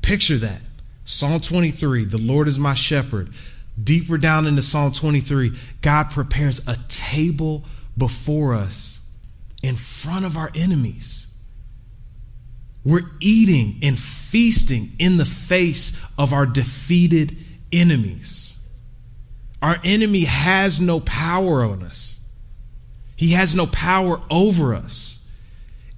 Picture 0.01 0.37
that. 0.37 0.61
Psalm 1.05 1.41
23, 1.41 2.05
the 2.05 2.17
Lord 2.17 2.47
is 2.47 2.59
my 2.59 2.73
shepherd. 2.73 3.29
Deeper 3.81 4.17
down 4.17 4.45
into 4.45 4.61
Psalm 4.61 4.91
23, 4.91 5.57
God 5.81 6.11
prepares 6.11 6.67
a 6.67 6.77
table 6.87 7.63
before 7.97 8.53
us 8.53 8.96
in 9.63 9.75
front 9.75 10.25
of 10.25 10.37
our 10.37 10.51
enemies. 10.55 11.27
We're 12.83 13.09
eating 13.19 13.79
and 13.83 13.99
feasting 13.99 14.91
in 14.99 15.17
the 15.17 15.25
face 15.25 16.03
of 16.17 16.31
our 16.31 16.45
defeated 16.45 17.35
enemies. 17.71 18.57
Our 19.61 19.77
enemy 19.83 20.25
has 20.25 20.79
no 20.79 20.99
power 20.99 21.63
on 21.63 21.83
us, 21.83 22.29
he 23.15 23.29
has 23.29 23.55
no 23.55 23.65
power 23.65 24.21
over 24.29 24.73
us 24.75 25.17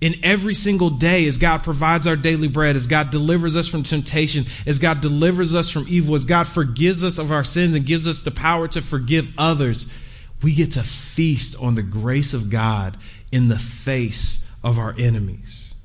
in 0.01 0.15
every 0.23 0.53
single 0.53 0.89
day 0.89 1.27
as 1.27 1.37
God 1.37 1.61
provides 1.61 2.07
our 2.07 2.15
daily 2.15 2.47
bread, 2.47 2.75
as 2.75 2.87
God 2.87 3.11
delivers 3.11 3.57
us 3.57 3.67
from 3.67 3.83
temptation, 3.83 4.45
as 4.65 4.79
God 4.79 5.01
delivers 5.01 5.53
us 5.53 5.69
from 5.69 5.85
evil, 5.89 6.15
as 6.15 6.23
God 6.23 6.47
forgives 6.47 7.03
us 7.03 7.17
of 7.17 7.31
our 7.31 7.43
sins 7.43 7.75
and 7.75 7.85
gives 7.85 8.07
us 8.07 8.21
the 8.21 8.31
power 8.31 8.67
to 8.69 8.81
forgive 8.81 9.29
others, 9.37 9.93
we 10.41 10.53
get 10.53 10.73
to 10.73 10.83
feast 10.83 11.55
on 11.61 11.75
the 11.75 11.83
grace 11.83 12.33
of 12.33 12.49
God 12.49 12.97
in 13.31 13.47
the 13.47 13.59
face 13.59 14.49
of 14.63 14.79
our 14.79 14.95
enemies. 14.97 15.75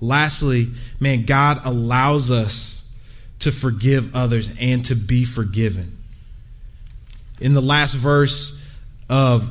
Lastly, 0.00 0.68
man, 1.00 1.24
God 1.24 1.60
allows 1.64 2.30
us 2.30 2.92
to 3.40 3.52
forgive 3.52 4.14
others 4.14 4.54
and 4.60 4.84
to 4.86 4.94
be 4.94 5.24
forgiven. 5.24 5.98
In 7.40 7.54
the 7.54 7.62
last 7.62 7.94
verse 7.94 8.64
of 9.08 9.50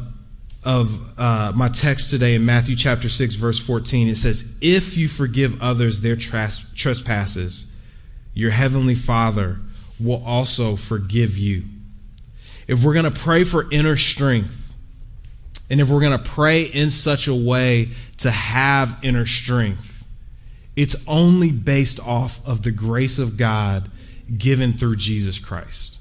of 0.64 1.18
uh, 1.18 1.54
my 1.56 1.70
text 1.70 2.10
today 2.10 2.36
in 2.36 2.44
Matthew 2.44 2.76
chapter 2.76 3.08
6, 3.08 3.36
verse 3.36 3.58
14, 3.58 4.10
it 4.10 4.18
says, 4.18 4.58
If 4.62 4.98
you 4.98 5.08
forgive 5.08 5.62
others 5.62 6.02
their 6.02 6.18
trespasses, 6.18 7.72
your 8.34 8.52
heavenly 8.52 8.96
Father 8.96 9.60
will 9.98 10.22
also 10.26 10.76
forgive 10.76 11.38
you. 11.38 11.64
If 12.68 12.84
we're 12.84 12.94
going 12.94 13.12
to 13.12 13.20
pray 13.20 13.44
for 13.44 13.72
inner 13.72 13.98
strength, 13.98 14.76
and 15.70 15.82
if 15.82 15.90
we're 15.90 16.02
going 16.02 16.18
to 16.18 16.30
pray 16.30 16.64
in 16.64 16.90
such 16.90 17.28
a 17.28 17.36
way 17.36 17.90
to 18.18 18.32
have 18.32 18.98
inner 19.02 19.26
strength, 19.26 20.06
it's 20.76 20.96
only 21.08 21.52
based 21.52 22.00
off 22.00 22.46
of 22.48 22.64
the 22.64 22.72
grace 22.72 23.20
of 23.20 23.38
God 23.38 23.90
given 24.38 24.74
through 24.74 24.96
Jesus 24.98 25.40
Christ. 25.40 26.00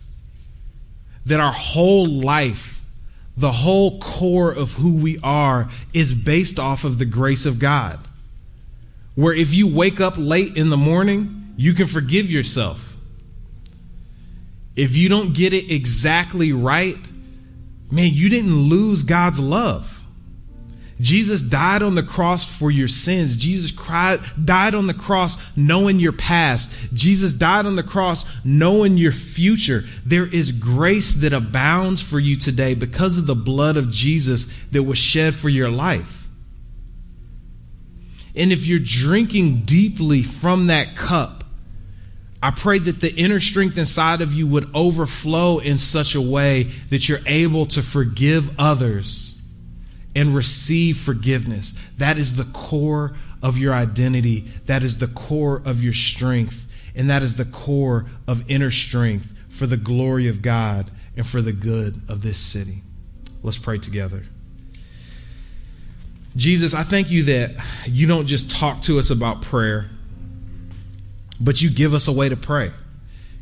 That 1.25 1.41
our 1.41 1.53
whole 1.53 2.07
life, 2.07 2.83
the 3.37 3.53
whole 3.53 3.99
core 3.99 4.53
of 4.53 4.75
who 4.75 4.97
we 4.97 5.19
are, 5.23 5.69
is 5.93 6.13
based 6.13 6.59
off 6.59 6.85
of 6.85 6.99
the 6.99 7.05
grace 7.05 7.47
of 7.47 7.59
God. 7.59 8.01
Where 9.15 9.35
if 9.35 9.55
you 9.55 9.67
wake 9.67 10.01
up 10.01 10.15
late 10.17 10.57
in 10.57 10.69
the 10.69 10.77
morning, 10.77 11.55
you 11.57 11.73
can 11.73 11.87
forgive 11.87 12.31
yourself. 12.31 12.96
If 14.77 14.95
you 14.95 15.09
don't 15.09 15.33
get 15.33 15.55
it 15.55 15.73
exactly 15.73 16.53
right, 16.53 16.99
man, 17.91 18.11
you 18.13 18.29
didn't 18.29 18.55
lose 18.55 19.03
God's 19.03 19.41
love. 19.41 19.97
Jesus 21.01 21.43
died 21.43 21.83
on 21.83 21.95
the 21.95 22.03
cross 22.03 22.47
for 22.47 22.71
your 22.71 22.89
sins. 22.89 23.37
Jesus 23.37 23.71
cried, 23.71 24.21
died 24.43 24.75
on 24.75 24.87
the 24.87 24.95
cross 24.95 25.57
knowing 25.57 25.99
your 25.99 26.13
past. 26.13 26.73
Jesus 26.95 27.35
died 27.35 27.67
on 27.67 27.77
the 27.77 27.83
cross 27.83 28.25
knowing 28.45 28.97
your 28.97 29.13
future. 29.13 29.85
There 30.07 30.27
is 30.27 30.53
grace 30.53 31.15
that 31.17 31.35
abounds 31.35 32.01
for 32.01 32.19
you 32.19 32.37
today 32.37 32.75
because 32.75 33.19
of 33.19 33.27
the 33.27 33.35
blood 33.35 33.77
of 33.77 33.91
Jesus 33.91 34.47
that 34.69 34.85
was 34.85 34.99
shed 34.99 35.35
for 35.35 35.51
your 35.51 35.71
life. 35.71 36.29
And 38.35 38.53
if 38.53 38.67
you're 38.67 38.79
drinking 38.83 39.63
deeply 39.63 40.23
from 40.23 40.67
that 40.69 40.97
cup, 40.97 41.45
I 42.47 42.53
pray 42.53 42.79
that 42.79 43.01
the 43.01 43.13
inner 43.13 43.41
strength 43.41 43.77
inside 43.77 44.21
of 44.21 44.33
you 44.33 44.47
would 44.47 44.71
overflow 44.73 45.59
in 45.59 45.79
such 45.79 46.15
a 46.15 46.21
way 46.21 46.63
that 46.91 47.09
you're 47.09 47.19
able 47.27 47.67
to 47.67 47.83
forgive 47.83 48.57
others 48.57 49.43
and 50.15 50.33
receive 50.33 50.97
forgiveness. 50.97 51.73
That 51.99 52.19
is 52.19 52.37
the 52.37 52.45
core 52.57 53.17
of 53.43 53.59
your 53.59 53.75
identity. 53.75 54.43
That 54.67 54.85
is 54.85 54.99
the 54.99 55.09
core 55.09 55.61
of 55.65 55.83
your 55.83 55.93
strength. 55.93 56.69
And 56.95 57.11
that 57.11 57.25
is 57.25 57.35
the 57.35 57.47
core 57.47 58.07
of 58.29 58.49
inner 58.49 58.71
strength 58.71 59.33
for 59.49 59.67
the 59.67 59.77
glory 59.77 60.29
of 60.29 60.41
God 60.41 60.89
and 61.17 61.27
for 61.27 61.43
the 61.43 61.53
good 61.53 62.01
of 62.09 62.23
this 62.23 62.39
city. 62.39 62.83
Let's 63.43 63.59
pray 63.59 63.79
together. 63.79 64.23
Jesus, 66.37 66.75
I 66.75 66.85
thank 66.85 67.11
you 67.11 67.25
that 67.25 67.57
you 67.89 68.07
don't 68.07 68.29
just 68.29 68.53
talk 68.53 68.83
to 68.83 69.01
us 69.01 69.11
about 69.11 69.43
prayer, 69.43 69.91
but 71.41 71.61
you 71.61 71.71
give 71.71 71.95
us 71.95 72.09
a 72.09 72.13
way 72.13 72.29
to 72.29 72.37
pray. 72.37 72.73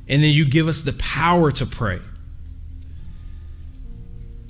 And 0.08 0.22
then 0.22 0.30
you 0.30 0.44
give 0.44 0.68
us 0.68 0.82
the 0.82 0.92
power 0.92 1.50
to 1.52 1.66
pray. 1.66 2.00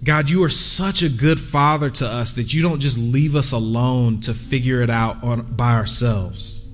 God, 0.04 0.28
you 0.28 0.44
are 0.44 0.50
such 0.50 1.02
a 1.02 1.08
good 1.08 1.40
father 1.40 1.88
to 1.88 2.06
us 2.06 2.34
that 2.34 2.52
you 2.52 2.60
don't 2.60 2.80
just 2.80 2.98
leave 2.98 3.34
us 3.34 3.52
alone 3.52 4.20
to 4.22 4.34
figure 4.34 4.82
it 4.82 4.90
out 4.90 5.24
on, 5.24 5.42
by 5.54 5.72
ourselves. 5.74 6.66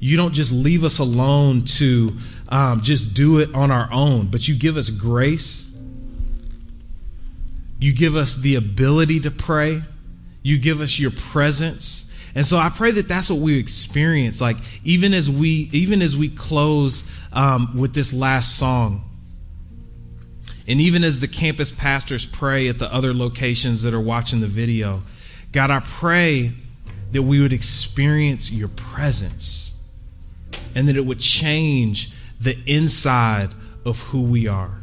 You 0.00 0.16
don't 0.16 0.34
just 0.34 0.52
leave 0.52 0.82
us 0.82 0.98
alone 0.98 1.62
to 1.62 2.16
um, 2.48 2.80
just 2.80 3.14
do 3.14 3.38
it 3.38 3.54
on 3.54 3.70
our 3.70 3.88
own, 3.92 4.26
but 4.26 4.46
you 4.48 4.56
give 4.56 4.76
us 4.76 4.90
grace. 4.90 5.72
You 7.78 7.92
give 7.92 8.16
us 8.16 8.36
the 8.36 8.56
ability 8.56 9.20
to 9.20 9.30
pray. 9.30 9.82
You 10.42 10.58
give 10.58 10.80
us 10.80 10.98
your 10.98 11.12
presence. 11.12 12.05
And 12.36 12.46
so 12.46 12.58
I 12.58 12.68
pray 12.68 12.90
that 12.90 13.08
that's 13.08 13.30
what 13.30 13.38
we 13.38 13.58
experience. 13.58 14.42
Like 14.42 14.58
even 14.84 15.14
as 15.14 15.30
we 15.30 15.70
even 15.72 16.02
as 16.02 16.18
we 16.18 16.28
close 16.28 17.10
um, 17.32 17.76
with 17.76 17.94
this 17.94 18.12
last 18.12 18.58
song, 18.58 19.02
and 20.68 20.78
even 20.78 21.02
as 21.02 21.18
the 21.18 21.28
campus 21.28 21.70
pastors 21.70 22.26
pray 22.26 22.68
at 22.68 22.78
the 22.78 22.92
other 22.92 23.14
locations 23.14 23.84
that 23.84 23.94
are 23.94 24.00
watching 24.00 24.40
the 24.40 24.46
video, 24.46 25.00
God, 25.50 25.70
I 25.70 25.80
pray 25.80 26.52
that 27.12 27.22
we 27.22 27.40
would 27.40 27.54
experience 27.54 28.52
your 28.52 28.68
presence 28.68 29.82
and 30.74 30.88
that 30.88 30.96
it 30.98 31.06
would 31.06 31.20
change 31.20 32.12
the 32.38 32.58
inside 32.66 33.48
of 33.86 33.98
who 33.98 34.20
we 34.20 34.46
are. 34.46 34.78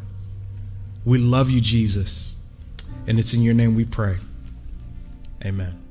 We 1.06 1.20
love 1.20 1.52
you, 1.52 1.62
Jesus. 1.62 2.36
And 3.06 3.20
it's 3.20 3.36
in 3.36 3.44
your 3.44 3.54
name 3.54 3.76
we 3.76 3.86
pray. 3.86 4.18
Amen. 5.46 5.83